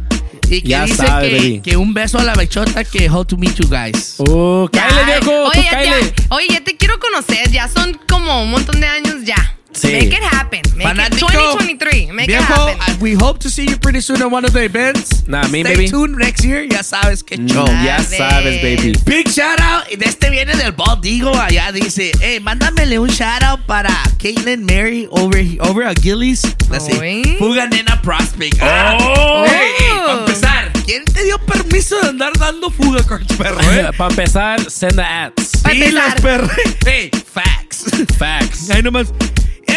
y 0.51 0.61
que 0.63 0.69
Ya 0.69 0.85
dice 0.85 0.97
sabe, 1.07 1.31
que, 1.31 1.63
que 1.63 1.77
un 1.77 1.95
beso 1.95 2.19
a 2.19 2.25
la 2.25 2.35
bechota 2.35 2.85
que 2.85 3.09
hope 3.09 3.29
to 3.31 3.37
meet 3.37 3.55
you 3.57 3.69
guys. 3.69 4.17
Uh, 4.19 4.69
cáele, 4.71 4.95
Ya, 5.01 5.07
viejo, 5.07 5.45
oye, 5.45 5.63
tú 5.63 5.67
ya- 5.71 6.37
oye, 6.37 6.47
ya 6.51 6.61
te 6.63 6.77
quiero 6.77 6.99
conocer. 6.99 7.51
Ya 7.51 7.69
son 7.69 7.99
como 8.09 8.43
un 8.43 8.51
montón 8.51 8.81
de 8.81 8.87
años 8.87 9.25
ya. 9.25 9.57
Sí. 9.73 9.93
Make 9.93 10.13
it 10.13 10.23
happen. 10.23 10.63
Make 10.77 10.87
Fanático. 10.89 11.29
it 11.29 11.33
2023. 11.59 12.11
Make 12.13 12.27
Viejo, 12.29 12.43
it 12.43 12.77
happen. 12.79 13.01
We 13.01 13.15
hope 13.15 13.39
to 13.41 13.49
see 13.51 13.67
you 13.67 13.77
pretty 13.79 14.01
soon 14.01 14.21
at 14.21 14.31
one 14.31 14.45
of 14.45 14.53
the 14.53 14.65
events. 14.65 15.27
Nah, 15.29 15.47
me, 15.49 15.63
Stay 15.63 15.75
baby. 15.77 15.89
tuned 15.89 16.17
next 16.17 16.45
year. 16.45 16.65
Ya 16.65 16.83
sabes 16.83 17.23
que 17.25 17.37
show. 17.49 17.65
Mm, 17.65 17.85
ya 17.85 17.99
sabes, 18.03 18.61
baby. 18.63 18.95
Big 19.05 19.29
shout 19.29 19.61
out. 19.61 19.85
Y 19.91 19.97
de 19.97 20.07
este 20.07 20.29
viene 20.31 20.57
del 20.57 20.73
Bald 20.73 21.01
Digo. 21.03 21.33
Allá 21.35 21.71
dice, 21.73 22.11
hey, 22.21 22.41
mándamele 22.41 22.99
un 22.99 23.09
shout 23.09 23.43
out 23.45 23.61
para 23.67 23.91
Caitlin 24.19 24.65
Mary 24.65 25.07
over, 25.13 25.45
over 25.61 25.85
a 25.87 25.95
Gillies. 25.95 26.43
Así. 26.71 27.37
Fuga 27.39 27.67
Nena 27.69 28.01
Prospect. 28.03 28.59
Ah. 28.61 28.97
Oh. 29.01 29.45
Hey, 29.47 29.71
hey, 29.79 29.87
para 30.07 30.19
empezar, 30.21 30.73
¿quién 30.85 31.05
te 31.05 31.23
dio 31.25 31.39
permiso 31.39 32.01
de 32.01 32.09
andar 32.09 32.33
dando 32.39 32.71
fuga, 32.71 33.03
Carlos 33.05 33.29
Perro? 33.39 33.61
Eh? 33.61 33.91
Para 33.97 34.11
empezar, 34.11 34.71
send 34.71 34.97
the 34.97 35.03
ads. 35.03 35.53
Pa' 35.63 35.71
Pilas, 35.71 36.17
empezar. 36.17 36.21
perro. 36.21 36.49
Hey, 36.85 37.11
facts. 37.33 37.85
Facts. 38.19 38.69
Ahí 38.71 38.83
nomás. 38.83 39.13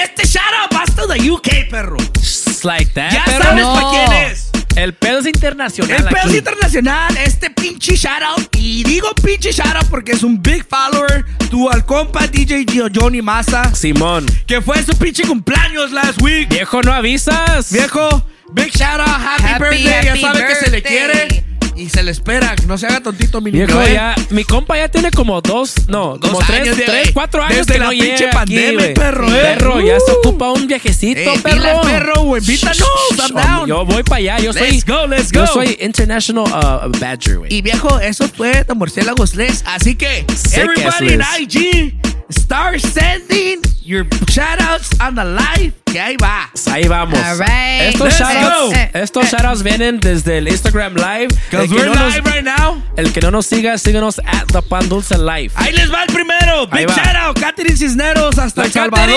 Este 0.04 0.28
shout 0.28 0.43
out 0.62 0.74
va 0.76 0.84
hasta 0.84 1.06
de 1.08 1.30
UK, 1.32 1.70
perro. 1.70 1.97
Just 2.20 2.64
like 2.66 2.91
that. 2.93 3.12
Ya 3.12 3.24
pero 3.26 3.43
sabes 3.43 3.64
no. 3.64 3.74
para 3.74 3.89
quién 3.89 4.32
es. 4.32 4.49
El 4.76 4.93
pedo 4.95 5.20
es 5.20 5.28
internacional. 5.28 5.97
El 5.97 6.04
pedo 6.06 6.18
es 6.22 6.26
aquí. 6.26 6.38
internacional, 6.38 7.18
este 7.18 7.49
pinche 7.51 7.95
shout 7.95 8.24
out. 8.24 8.47
Y 8.58 8.84
digo 8.84 9.14
pinche 9.24 9.51
shout 9.51 9.76
out 9.76 9.86
porque 9.89 10.14
es 10.14 10.24
un 10.24 10.41
big 10.41 10.66
follower. 10.68 11.26
Tu 11.51 11.70
al 11.70 11.86
compa 11.86 12.26
DJ 12.28 12.66
Gio- 12.66 12.89
Johnny 12.93 13.22
Massa. 13.22 13.74
Simón. 13.76 14.26
Que 14.47 14.62
fue 14.62 14.82
su 14.84 14.97
pinche 14.97 15.24
cumpleaños 15.28 15.91
last 15.91 16.20
week. 16.22 16.49
Viejo, 16.49 16.82
no 16.82 16.91
avisas. 16.91 17.72
Viejo, 17.72 18.26
big 18.51 18.72
shout 18.76 18.99
out, 18.99 19.08
happy, 19.10 19.43
Happy, 19.43 19.60
birthday. 19.64 20.08
happy 20.10 20.22
ya 20.22 20.28
sabe 20.28 20.47
que 20.47 20.56
se 20.56 20.72
le 20.72 20.82
quiere. 20.82 21.45
Y 21.76 21.89
se 21.89 22.03
le 22.03 22.11
espera, 22.11 22.55
que 22.55 22.65
no 22.67 22.78
se 22.78 22.86
haga 22.88 23.01
tontito 23.01 23.41
mi. 23.41 23.49
Viejo, 23.51 23.82
¿eh? 23.82 23.93
ya, 23.93 24.15
mi 24.30 24.43
compa 24.43 24.78
ya 24.78 24.89
tiene 24.89 25.09
como 25.11 25.41
dos, 25.41 25.74
no, 25.88 26.17
Dos 26.17 26.19
como 26.32 26.39
tres, 26.45 26.61
años 26.61 26.78
de- 26.78 26.84
tres, 26.84 27.11
cuatro 27.13 27.43
años 27.43 27.65
desde 27.65 27.74
que 27.74 27.80
la 27.80 27.86
no 27.86 27.91
pinche 27.91 28.17
llega 28.17 28.32
pandemia, 28.32 28.86
aquí, 28.86 28.93
perro, 28.93 29.28
¿eh? 29.28 29.39
Perro, 29.41 29.82
ya 29.82 29.99
se 29.99 30.11
Uh. 30.11 30.15
ocupa 30.19 30.51
un 30.51 30.67
viajecito, 30.67 31.19
Eh, 31.19 31.39
perro. 31.41 31.55
pilas, 31.57 31.78
perro, 31.86 32.21
güey, 32.24 32.41
invítanos, 32.41 32.88
I'm 33.17 33.36
down. 33.36 33.67
Yo 33.67 33.86
voy 33.86 34.03
para 34.03 34.17
allá, 34.17 34.39
yo 34.39 34.53
soy, 34.53 34.71
Let's 34.71 34.86
go, 34.86 35.07
let's 35.07 35.32
yo 35.32 35.41
go. 35.41 35.47
soy 35.47 35.78
international 35.82 36.45
uh, 36.47 36.89
badger, 36.99 37.39
güey. 37.39 37.53
Y 37.53 37.61
viejo, 37.61 37.99
eso 37.99 38.28
fue 38.28 38.63
de 38.63 38.74
Murciélagos 38.76 39.36
Les. 39.36 39.63
Así 39.65 39.95
que, 39.95 40.26
Sick 40.36 40.57
everybody 40.59 41.13
in 41.13 41.21
IG, 41.39 41.93
start 42.34 42.79
sending 42.81 43.61
your 43.84 44.03
shoutouts 44.05 44.89
on 44.99 45.15
the 45.15 45.23
live. 45.23 45.73
Que 45.86 45.99
ahí 45.99 46.17
va. 46.17 46.49
Ahí 46.71 46.88
vamos. 46.88 47.19
All 47.19 47.38
right. 47.38 47.93
Estos 47.93 48.07
Let's 48.07 48.19
shoutouts, 48.19 48.69
go. 48.69 48.73
Eh, 48.73 48.91
estos 48.95 49.29
shoutouts 49.29 49.61
vienen 49.63 49.99
desde 49.99 50.39
el 50.39 50.47
Instagram 50.47 50.95
Live. 50.95 51.27
Because 51.49 51.65
El 51.65 51.69
que, 51.69 51.75
we're 51.75 51.86
no 51.86 51.93
nos, 51.95 52.15
live 52.15 52.29
right 52.31 52.43
now. 52.43 52.81
el 52.97 53.13
que 53.13 53.21
no 53.21 53.29
nos 53.31 53.45
siga, 53.45 53.77
síganos 53.77 54.19
at 54.25 54.45
The 54.51 54.61
Pan 54.63 54.89
Dulce 54.89 55.17
Live. 55.17 55.51
Ahí 55.55 55.71
les 55.73 55.91
va 55.93 56.03
el 56.03 56.11
primero. 56.13 56.67
Ahí 56.71 56.86
Big 56.86 56.89
va. 56.89 56.95
shout 56.95 57.15
out, 57.15 57.39
Catherine 57.39 57.77
Cisneros 57.77 58.38
hasta 58.39 58.63
El 58.63 58.71
Salvador. 58.71 59.15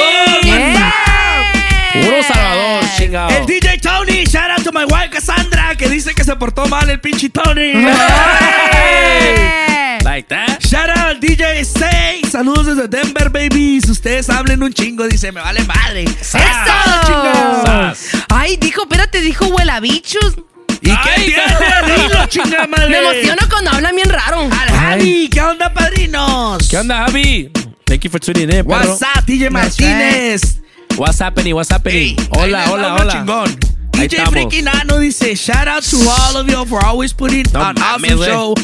Puro 1.93 2.23
Salvador, 2.25 2.85
chingado. 2.99 3.31
El 3.31 3.47
DJ 3.47 3.79
Tony, 3.81 4.25
shout 4.27 4.51
out 4.51 4.63
to 4.63 4.71
my 4.73 4.85
wife 4.85 5.09
Cassandra, 5.11 5.75
que 5.77 5.89
dice 5.89 6.15
que 6.15 6.25
se 6.25 6.37
portó 6.37 6.67
mal 6.67 6.91
el 6.91 7.01
pinche 7.01 7.31
Tony. 7.31 7.73
Eh. 7.75 7.95
Like 10.07 10.29
that. 10.29 10.63
Shout 10.63 10.89
out 10.89 11.21
DJ 11.21 11.65
Say, 11.65 12.23
saludos 12.31 12.65
desde 12.65 12.87
Denver, 12.87 13.29
babies. 13.29 13.89
Ustedes 13.91 14.31
hablen 14.31 14.63
un 14.63 14.73
chingo, 14.73 15.09
dice, 15.09 15.33
me 15.33 15.41
vale 15.41 15.65
madre. 15.65 16.05
¡Eso! 16.05 16.41
Ay, 18.29 18.57
dijo, 18.57 18.83
espérate, 18.83 19.21
dijo 19.21 19.47
huelabichos. 19.47 20.37
¿Y 20.81 20.91
qué 20.91 20.97
Ay, 20.97 21.25
tiene? 21.25 22.05
Dilo, 22.05 22.27
chinga 22.29 22.69
madre. 22.69 22.89
Me 22.89 22.99
emociono 22.99 23.49
cuando 23.51 23.73
hablan 23.73 23.97
bien 23.97 24.09
raro. 24.09 24.43
Al 24.43 24.71
Javi, 24.71 25.29
¿qué 25.29 25.41
onda, 25.41 25.75
padrinos? 25.75 26.69
¿Qué 26.69 26.79
onda, 26.79 27.07
Javi? 27.07 27.51
Thank 27.85 28.05
you 28.05 28.11
for 28.11 28.21
tuning 28.21 28.45
in, 28.45 28.65
perro. 28.65 28.87
What's 28.87 29.03
up, 29.03 29.27
DJ 29.27 29.51
Martínez? 29.51 30.61
What's 30.97 31.19
happening? 31.19 31.53
What's 31.57 31.73
happening? 31.73 32.15
Hey, 32.17 32.29
hola, 32.31 32.71
hola, 32.71 32.95
hola. 32.95 33.13
chingón. 33.13 33.59
DJ. 33.91 34.25
Freaky 34.31 34.63
Nano 34.63 35.01
dice, 35.01 35.35
shout 35.35 35.67
out 35.67 35.83
to 35.83 35.97
all 35.97 36.37
of 36.37 36.49
you 36.49 36.65
for 36.67 36.85
always 36.85 37.13
putting 37.13 37.45
No 37.53 37.61
on 37.61 37.75
mames, 37.75 38.21
awesome 38.21 38.25
show. 38.25 38.55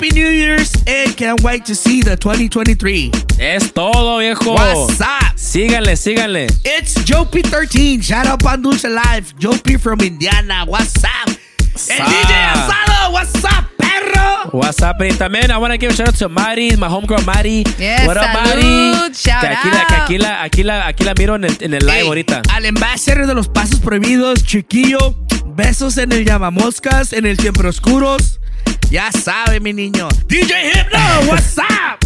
Happy 0.00 0.14
New 0.14 0.30
Year's 0.30 0.72
and 0.86 1.14
can't 1.14 1.42
wait 1.42 1.66
to 1.66 1.74
see 1.74 2.00
the 2.00 2.16
2023. 2.16 3.10
Es 3.38 3.70
todo, 3.70 4.16
viejo. 4.18 4.52
What's 4.54 4.98
up? 4.98 5.36
Síganle, 5.36 5.94
síganle. 5.94 6.46
It's 6.64 7.04
Joe 7.04 7.26
P13. 7.26 8.02
Shout 8.02 8.24
out 8.26 8.42
Pan 8.42 8.62
Dulce 8.62 8.88
Live. 8.88 9.36
Joe 9.38 9.58
P 9.62 9.76
from 9.76 10.00
Indiana. 10.00 10.64
What's 10.66 11.04
up? 11.04 11.28
Sup? 11.76 11.98
DJ 11.98 12.32
Asado. 12.32 13.12
What's 13.12 13.44
up, 13.44 13.66
perro? 13.76 14.48
What's 14.58 14.78
happening? 14.80 15.12
También, 15.18 15.50
I 15.50 15.58
want 15.58 15.72
to 15.74 15.76
give 15.76 15.92
a 15.92 15.94
shout 15.94 16.08
out 16.08 16.14
to 16.14 16.30
Mari, 16.30 16.76
my 16.76 16.88
homegirl 16.88 17.26
Mari. 17.26 17.64
Yes, 17.78 18.06
What 18.06 18.16
up, 18.16 18.32
Mari? 18.32 19.12
shout 19.12 19.42
que 19.42 19.48
aquí, 19.48 19.68
la, 19.68 19.84
que 19.86 19.94
out. 19.96 20.02
aquí, 20.04 20.16
la, 20.16 20.42
aquí, 20.42 20.62
la, 20.62 20.86
aquí 20.86 21.04
la 21.04 21.12
miro 21.12 21.34
en 21.34 21.44
el, 21.44 21.56
en 21.60 21.74
el 21.74 21.84
live 21.84 22.00
Ey, 22.00 22.06
ahorita. 22.06 22.40
Al 22.54 22.64
ambassador 22.64 23.26
de 23.26 23.34
los 23.34 23.48
pasos 23.48 23.80
prohibidos, 23.80 24.44
chiquillo. 24.44 25.14
Besos 25.44 25.98
en 25.98 26.12
el 26.12 26.24
llamamoscas, 26.24 27.12
en 27.12 27.26
el 27.26 27.38
siempre 27.38 27.68
oscuros. 27.68 28.40
Ya 28.90 29.10
sabe, 29.12 29.60
mi 29.60 29.72
niño. 29.72 30.08
DJ 30.26 30.52
Hypno, 30.72 30.98
what's 31.28 31.56
up? 31.58 32.00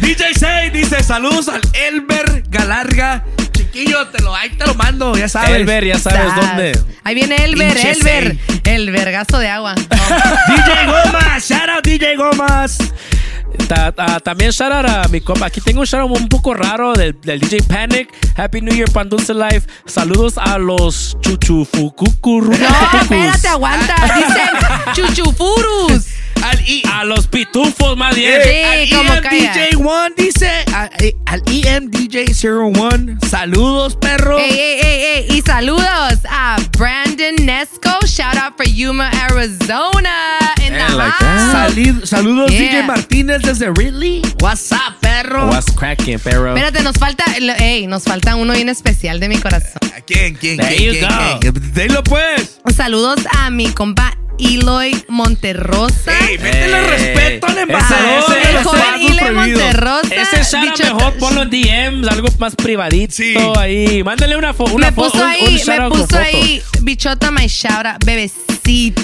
DJ 0.00 0.34
Say 0.38 0.70
dice 0.70 1.02
saludos 1.02 1.48
al 1.48 1.62
Elber 1.72 2.44
Galarga. 2.48 3.24
Chiquillo, 3.52 4.06
te 4.08 4.22
lo, 4.22 4.34
ahí 4.34 4.50
te 4.50 4.66
lo 4.66 4.74
mando, 4.74 5.16
ya 5.16 5.28
sabes. 5.28 5.50
Elber, 5.50 5.84
ya 5.86 5.98
sabes 5.98 6.32
Sas. 6.32 6.36
dónde. 6.36 6.78
Ahí 7.02 7.14
viene 7.14 7.36
Elber, 7.36 7.76
Elber. 7.78 8.36
El 8.64 8.90
vergazo 8.90 9.38
de 9.38 9.48
agua. 9.48 9.74
DJ 10.48 10.86
Gomas, 10.86 11.48
shout 11.48 11.68
out 11.70 11.82
DJ 11.84 12.16
Gomas. 12.16 12.76
Ta- 13.68 13.90
ta- 13.92 14.20
también 14.20 14.50
shout 14.52 14.72
out 14.72 14.86
a 14.88 15.08
mi 15.08 15.20
compa. 15.20 15.46
Aquí 15.46 15.60
tengo 15.60 15.80
un 15.80 15.86
shout 15.86 16.02
out 16.02 16.10
un 16.18 16.28
poco 16.28 16.54
raro 16.54 16.92
del, 16.92 17.20
del 17.20 17.40
DJ 17.40 17.62
Panic. 17.64 18.08
Happy 18.36 18.60
New 18.60 18.74
Year, 18.74 18.90
Pan 18.90 19.08
Dulce 19.08 19.34
Life. 19.34 19.62
Saludos 19.86 20.38
a 20.38 20.56
los 20.58 21.16
chuchufucucurru. 21.20 22.50
No, 22.56 23.00
espérate, 23.00 23.48
aguanta. 23.48 23.94
Dicen 24.16 25.06
chuchufurus. 25.14 26.06
Al 26.44 26.60
I- 26.68 26.82
A 26.92 27.02
los 27.04 27.26
pitufos, 27.26 27.96
más 27.96 28.14
bien. 28.14 28.40
Sí, 28.44 28.62
al 28.62 28.88
como 29.08 29.20
calla. 29.22 29.54
EMDJ1 29.70 30.12
dice, 30.16 30.50
eh, 31.00 31.16
al 31.24 31.42
EMDJ01, 31.44 33.18
saludos, 33.26 33.96
perro. 33.96 34.38
Ey, 34.38 34.50
ey, 34.50 34.78
ey, 34.82 35.02
ey. 35.30 35.38
Y 35.38 35.42
saludos 35.42 36.18
a 36.28 36.56
Brandon 36.76 37.34
Nesco. 37.44 37.90
Shout 38.06 38.36
out 38.36 38.54
for 38.56 38.66
Yuma, 38.68 39.08
Arizona. 39.10 40.38
In 40.66 40.72
the 40.72 40.94
like 40.94 41.12
house. 41.18 41.52
Salid- 41.52 42.04
saludos, 42.06 42.50
Yeah. 42.50 42.60
DJ 42.60 42.82
Martínez 42.86 43.42
desde 43.42 43.70
Ridley. 43.70 44.22
What's 44.40 44.72
up, 44.72 44.98
perro? 45.00 45.46
What's 45.48 45.70
cracking, 45.72 46.18
perro? 46.18 46.48
Espérate, 46.56 46.82
nos 46.82 46.96
falta, 46.96 47.24
ey, 47.58 47.86
nos 47.86 48.02
falta 48.04 48.34
uno 48.36 48.52
bien 48.54 48.68
especial 48.68 49.20
de 49.20 49.28
mi 49.28 49.36
corazón. 49.38 49.78
¿Quién, 50.06 50.34
quién, 50.34 50.56
There 50.58 50.76
quién, 50.76 50.92
you 50.94 50.98
quién, 51.00 51.10
go. 51.10 51.40
quién? 51.40 51.72
Dilo, 51.74 52.02
pues. 52.04 52.58
Saludos 52.74 53.16
a 53.32 53.50
mi 53.50 53.68
compa 53.72 54.16
Eloy 54.38 54.94
Monterrosa. 55.08 56.12
Ey, 56.28 56.38
métele 56.38 56.78
Ey. 56.78 56.86
respeto 56.86 57.46
al 57.46 57.52
Ese- 57.54 57.62
embajador 57.62 58.24
ese- 58.28 58.34
de 58.34 58.48
el 58.48 58.54
los 58.54 58.64
joven 58.64 58.82
prohibidos. 59.18 59.62
Monterrosa. 59.62 60.14
Ese 60.14 60.36
shout 60.44 60.54
out 60.54 60.76
Bicho- 60.78 60.94
mejor 60.94 61.12
ponlo 61.14 61.42
en 61.42 61.50
DMs, 61.50 62.08
algo 62.08 62.28
más 62.38 62.54
privadito 62.54 63.14
Sí. 63.14 63.34
ahí. 63.58 64.02
Mándale 64.04 64.36
una, 64.36 64.52
fo- 64.54 64.70
una 64.72 64.88
me 64.90 64.92
foto. 64.92 65.10
puso 65.12 65.24
un- 65.24 65.30
ahí, 65.30 65.42
un 65.42 65.56
shout 65.56 65.66
me 65.68 65.74
out 65.84 65.90
con 65.92 66.00
puso 66.02 66.16
foto. 66.16 66.20
ahí, 66.20 66.62
bichota 66.82 67.30
my 67.30 67.46
shout 67.46 67.86
out, 67.86 68.04
bebecita. 68.04 69.02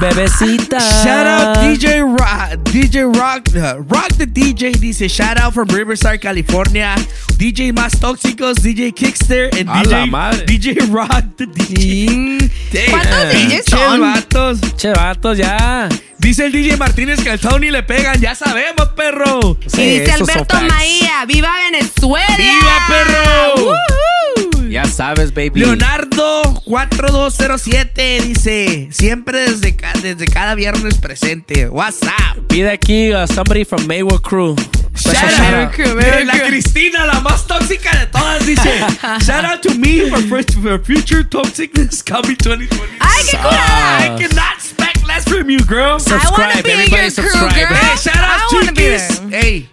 Bebecita. 0.00 0.80
Shout 0.80 1.26
out 1.26 1.56
DJ 1.58 2.02
Rock, 2.02 2.58
DJ 2.64 3.04
Rock, 3.14 3.48
uh, 3.54 3.80
Rock 3.82 4.08
the 4.16 4.26
DJ 4.26 4.72
dice 4.78 5.10
shout 5.10 5.38
out 5.38 5.54
from 5.54 5.68
Riverside, 5.68 6.20
California. 6.20 6.94
DJ 7.36 7.72
Más 7.72 7.98
Tóxicos, 7.98 8.62
DJ 8.62 8.92
Kickster, 8.92 9.50
and 9.58 9.68
A 9.68 9.82
DJ, 9.82 9.90
la 9.90 10.06
madre. 10.06 10.44
DJ 10.46 10.90
Rock 10.90 11.24
the 11.36 11.46
DJ. 11.46 12.50
¿Cuántos 12.90 13.32
DJs 13.32 13.64
son? 13.68 14.00
vatos. 14.00 14.60
Che, 14.76 14.92
vatos, 14.92 15.38
ya. 15.38 15.88
Dice 16.18 16.46
el 16.46 16.52
DJ 16.52 16.76
Martínez 16.76 17.20
que 17.20 17.30
al 17.30 17.40
Tony 17.40 17.70
le 17.70 17.82
pegan, 17.82 18.20
ya 18.20 18.34
sabemos, 18.34 18.88
perro. 18.94 19.56
Sí, 19.66 19.80
y 19.82 20.00
dice 20.00 20.12
Alberto. 20.12 20.60
Maía, 20.68 21.24
¡viva 21.26 21.50
Venezuela! 21.70 22.36
¡Viva, 22.36 22.86
perro! 22.88 23.54
Woohoo. 23.64 24.49
Ya 24.70 24.84
sabes, 24.84 25.32
baby. 25.34 25.60
Leonardo 25.60 26.42
4207 26.64 28.20
dice, 28.22 28.88
siempre 28.92 29.40
desde, 29.50 29.74
ca- 29.74 29.92
desde 30.00 30.26
cada 30.26 30.54
viernes 30.54 30.96
presente. 30.98 31.68
What's 31.68 32.02
up? 32.02 32.46
Pide 32.48 32.70
aquí 32.70 33.12
a 33.12 33.26
somebody 33.26 33.64
from 33.64 33.86
Maywood 33.86 34.22
Crew. 34.22 34.54
Shout 34.94 35.16
shout 35.30 35.54
out. 35.54 35.72
Crew, 35.72 35.94
la 36.24 36.32
Crew. 36.34 36.46
Cristina, 36.48 37.04
la 37.06 37.20
más 37.20 37.46
tóxica 37.46 37.90
de 37.98 38.06
todas, 38.06 38.46
dice. 38.46 38.70
Shout 39.24 39.44
out 39.44 39.60
to 39.62 39.74
me 39.74 40.08
for, 40.10 40.20
for 40.62 40.78
future 40.84 41.24
toxicness 41.24 42.02
coming 42.04 42.36
2020. 42.36 42.96
¡Ay, 43.00 43.24
qué 43.30 43.36
curada! 43.38 44.04
I 44.04 44.08
cannot 44.18 44.54
expect 44.56 45.06
less 45.06 45.24
from 45.24 45.50
you, 45.50 45.58
girl. 45.66 45.96
I 45.98 46.12
wanna 46.14 46.20
Subscribe, 46.20 46.66
everybody 46.66 46.90
your 46.90 47.10
crew, 47.10 47.28
subscribe. 47.30 47.68
girl. 47.68 47.76
Hey, 47.76 47.96
shout 47.96 48.16
out 48.16 48.74
there. 48.74 49.30
Hey, 49.30 49.68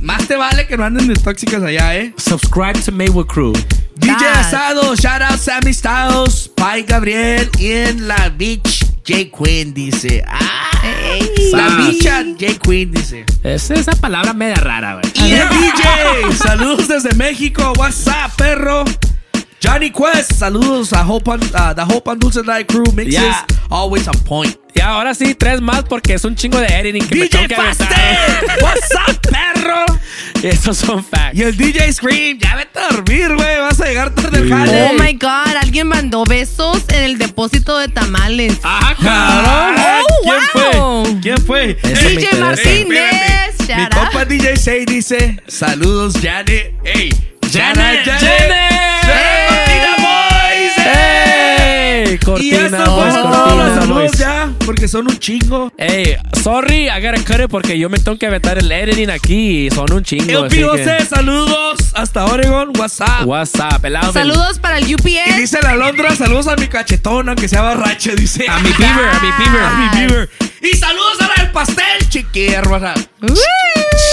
más 0.00 0.26
te 0.26 0.36
vale 0.36 0.66
que 0.66 0.76
no 0.76 0.84
anden 0.84 1.08
de 1.08 1.14
tóxicas 1.14 1.62
allá, 1.62 1.96
eh. 1.96 2.12
Subscribe 2.18 2.78
to 2.84 2.92
Maywood 2.92 3.28
Crew. 3.28 3.52
DJ 3.96 4.26
Asado, 4.34 4.96
shout 4.96 5.22
out 5.22 5.38
Sammy 5.38 5.72
Styles, 5.72 6.48
Pai 6.54 6.82
Gabriel 6.82 7.48
y 7.58 7.72
en 7.72 8.08
la 8.08 8.30
beach 8.30 8.84
J 9.06 9.30
Queen 9.36 9.74
dice. 9.74 10.24
Ah, 10.26 10.70
la 11.52 11.76
bicha 11.76 12.24
J 12.38 12.58
Queen 12.62 12.90
dice. 12.90 13.24
Es 13.42 13.70
esa 13.70 13.92
palabra 13.92 14.32
media 14.32 14.56
rara, 14.56 14.94
güey. 14.94 15.28
Y 15.28 15.32
el 15.32 15.48
DJ, 15.48 16.36
saludos 16.36 16.88
desde 16.88 17.14
México, 17.14 17.72
what's 17.76 18.06
up, 18.06 18.32
perro? 18.36 18.84
Johnny 19.62 19.90
Quest, 19.90 20.32
saludos 20.32 20.92
a 20.92 21.04
Hope 21.06 21.30
on, 21.30 21.40
uh, 21.54 21.72
the 21.74 21.82
Hope 21.84 22.08
on 22.10 22.18
Dulce 22.18 22.42
Night 22.44 22.66
Crew 22.66 22.84
mixes, 22.94 23.14
Yeah. 23.14 23.46
always 23.70 24.08
on 24.08 24.18
point. 24.24 24.56
Y 24.74 24.80
ahora 24.80 25.14
sí, 25.14 25.34
tres 25.36 25.60
más 25.60 25.84
porque 25.84 26.14
es 26.14 26.24
un 26.24 26.34
chingo 26.34 26.58
de 26.58 26.66
editing 26.66 27.06
que 27.06 27.14
me 27.14 27.28
tengo 27.28 27.46
DJ 27.46 27.48
que. 27.48 27.54
Faster, 27.54 28.58
what's 28.60 28.90
up, 29.08 29.20
perro? 29.30 29.84
Y 30.42 30.46
esos 30.48 30.76
son 30.78 31.04
facts. 31.04 31.34
Y 31.38 31.42
el 31.42 31.56
DJ 31.56 31.92
Scream, 31.92 32.38
ya 32.40 32.56
vete 32.56 32.78
a 32.80 32.88
dormir, 32.88 33.34
güey, 33.36 33.58
vas 33.60 33.80
a 33.80 33.84
llegar 33.86 34.10
tarde 34.14 34.38
al 34.38 34.48
jale. 34.48 34.82
Oh 34.90 34.94
my 35.00 35.12
god, 35.12 35.56
alguien 35.60 35.86
mandó 35.86 36.24
besos 36.24 36.82
en 36.88 37.04
el 37.04 37.18
depósito 37.18 37.78
de 37.78 37.86
tamales. 37.88 38.58
Ajá, 38.64 38.96
cabrón. 38.96 39.74
Ah, 39.78 40.00
Oh, 40.74 41.04
¿Quién 41.20 41.36
wow. 41.36 41.44
fue? 41.46 41.76
¿Quién 41.80 41.86
fue? 41.92 41.92
Eso 41.92 42.08
DJ. 42.08 42.36
Martínez. 42.40 43.54
Mi 43.60 43.66
shout 43.66 43.94
compa 43.94 44.20
out. 44.20 44.28
DJ 44.28 44.56
Say 44.56 44.84
dice, 44.86 45.40
saludos, 45.46 46.14
Janet. 46.20 46.74
Ey, 46.84 47.10
Janet, 47.52 48.04
Janet, 48.04 48.20
Janet. 48.20 48.72
Y 52.40 52.50
eso 52.50 52.68
fueron 52.68 52.84
todos 52.84 53.06
los 53.06 53.14
cortina, 53.16 53.74
saludos 53.80 54.02
boys. 54.10 54.18
ya, 54.18 54.52
porque 54.64 54.88
son 54.88 55.08
un 55.08 55.18
chingo. 55.18 55.72
Ey, 55.76 56.16
sorry, 56.42 56.88
I 56.88 57.00
gotta 57.00 57.22
cut 57.24 57.40
it 57.44 57.50
porque 57.50 57.78
yo 57.78 57.88
me 57.90 57.98
tengo 57.98 58.18
que 58.18 58.26
aventar 58.26 58.58
el 58.58 58.70
editing 58.70 59.10
aquí 59.10 59.66
y 59.66 59.70
son 59.70 59.92
un 59.92 60.02
chingo. 60.04 60.30
El 60.40 60.44
así 60.46 60.56
P.O.C., 60.56 60.96
que- 60.98 61.04
saludos 61.06 61.78
hasta 61.94 62.24
Oregon, 62.26 62.72
WhatsApp. 62.78 63.24
What's 63.26 63.54
up, 63.56 63.84
el 63.84 63.96
Alvin. 63.96 64.12
Saludos 64.12 64.58
para 64.58 64.78
el 64.78 64.88
Y 64.88 64.94
UPS. 64.94 65.36
dice 65.36 65.58
la 65.62 65.74
Londra, 65.74 66.14
saludos 66.16 66.48
a 66.48 66.56
mi 66.56 66.68
cachetón, 66.68 67.28
aunque 67.28 67.48
sea 67.48 67.62
barrache, 67.62 68.14
dice. 68.16 68.46
A 68.48 68.58
mi 68.60 68.70
beaver, 68.70 69.08
a 69.08 69.20
mi 69.20 69.30
beaver. 69.38 69.62
A 69.62 69.70
mi 69.74 69.98
beaver. 70.06 70.30
Y 70.62 70.76
saludos 70.76 71.20
a 71.20 71.26
la 71.28 71.42
del 71.42 71.52
pastel, 71.52 72.08
chiquilla, 72.08 72.58
hermana. 72.60 72.94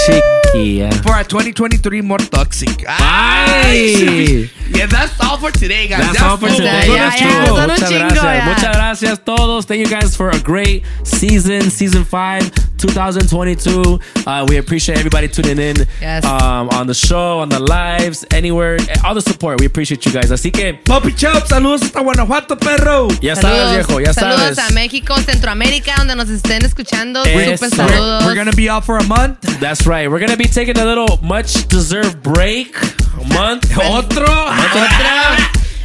Woo. 0.08 0.14
Chiquilla. 0.14 0.88
Eh? 0.92 1.02
For 1.02 1.12
our 1.12 1.24
2023 1.24 2.00
more 2.02 2.18
toxic. 2.18 2.84
Ay. 2.88 4.48
Yeah, 4.70 4.86
that's 4.86 5.18
all 5.20 5.36
for 5.36 5.50
today, 5.50 5.88
guys. 5.88 5.98
That's 5.98 6.20
Ya 6.20 6.30
all 6.30 6.36
for 6.38 6.46
estuvo. 6.48 6.58
today. 6.58 6.86
Son 6.86 6.94
Ya, 6.96 7.06
un 7.06 7.10
ya, 7.10 7.18
chingo. 7.18 7.46
son 7.46 7.58
un 7.58 7.66
Muchas 7.70 7.88
chingo, 7.90 8.08
gracias. 8.08 8.22
ya. 8.38 8.44
Muchas 8.44 8.76
gracias 8.76 9.24
todos. 9.24 9.66
Thank 9.66 9.80
you 9.80 9.88
guys 9.88 10.16
for 10.16 10.30
a 10.30 10.38
great 10.38 10.84
season, 11.02 11.70
season 11.72 12.04
five, 12.04 12.50
2022. 12.80 14.00
Uh, 14.26 14.44
we 14.48 14.56
appreciate 14.58 14.98
everybody 14.98 15.28
tuning 15.28 15.58
in 15.58 15.86
Yes. 16.00 16.24
um, 16.24 16.68
on 16.70 16.86
the 16.86 16.94
show, 16.94 17.38
on 17.40 17.48
the 17.48 17.58
lives, 17.60 18.24
anywhere, 18.32 18.78
all 19.04 19.14
the 19.14 19.20
support. 19.20 19.60
We 19.60 19.66
appreciate 19.66 20.04
you 20.06 20.12
guys. 20.12 20.30
Así 20.30 20.50
que 20.52 20.74
Poppy 20.74 21.12
Chop, 21.14 21.46
saludos 21.46 21.82
hasta 21.82 22.00
Guanajuato, 22.00 22.56
perro. 22.56 23.08
ya 23.20 23.34
sabes, 23.36 23.70
viejo, 23.72 24.00
ya 24.00 24.12
saludos 24.12 24.56
sabes. 24.56 24.58
a 24.58 24.70
México, 24.72 25.14
Centroamérica, 25.24 25.94
donde 25.96 26.16
nos 26.16 26.28
estén 26.30 26.64
escuchando. 26.64 27.22
Super 27.24 27.58
saludos. 27.70 28.24
We're 28.24 28.34
gonna 28.36 28.52
be 28.52 28.68
out 28.70 28.84
for 28.84 28.98
a 28.98 29.04
month. 29.04 29.38
That's 29.60 29.86
right. 29.86 30.08
We're 30.10 30.20
gonna 30.20 30.36
be 30.36 30.48
taking 30.48 30.78
a 30.78 30.84
little 30.84 31.18
much 31.22 31.68
deserved 31.68 32.22
break. 32.22 32.74
A 33.20 33.24
month. 33.34 33.66
Otro. 33.76 34.26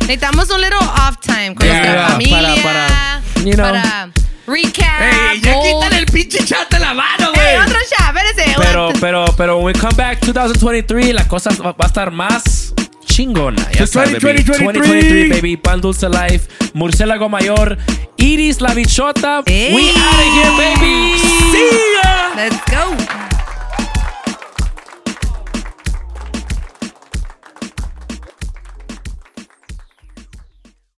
Necesitamos 0.02 0.50
un 0.52 0.62
little 0.62 0.78
off 0.80 1.18
time 1.22 1.56
con 1.56 1.66
Yeah, 1.68 1.82
nuestra 1.82 2.08
familia. 2.12 2.56
para- 2.64 2.88
para, 2.88 3.44
you 3.44 3.54
know. 3.56 3.64
para 3.72 4.12
recap. 4.48 5.02
Ey, 5.32 5.42
ya 5.42 5.54
quítale 5.62 5.98
el 6.00 6.06
pinche 6.06 6.44
chat 6.46 6.70
de 6.72 6.80
la 6.80 6.94
mano, 6.94 7.32
Ey, 7.34 7.56
güey. 7.56 7.58
otro 7.68 7.80
chat, 7.90 8.16
espérese. 8.16 8.56
Pero, 8.58 8.90
pero, 9.00 9.26
pero, 9.38 9.58
when 9.58 9.66
we 9.68 9.74
come 9.74 9.94
back 9.96 10.20
2023, 10.22 11.14
la 11.14 11.28
cosa 11.28 11.50
va 11.64 11.72
va 11.72 11.76
a 11.80 11.88
estar 11.88 12.12
más 12.12 12.74
chingona. 13.06 13.62
Ya 13.72 13.78
Pues 13.80 13.92
sabes, 13.92 14.22
baby. 14.22 14.44
2023. 14.44 14.60
2023, 14.66 15.30
baby. 15.30 15.58
Pan 15.58 15.82
Dulce 15.82 16.10
Life, 16.10 16.48
Murciélago 16.74 17.30
Mayor, 17.30 17.78
Iris 18.18 18.62
La 18.62 18.74
Bichota. 18.74 19.42
Ey. 19.46 19.74
We 19.76 19.90
out 19.90 19.98
of 19.98 20.34
here, 20.34 20.52
baby. 20.58 21.20
See 21.52 21.70
ya. 22.04 22.32
Let's 22.36 22.58
go. 22.72 23.45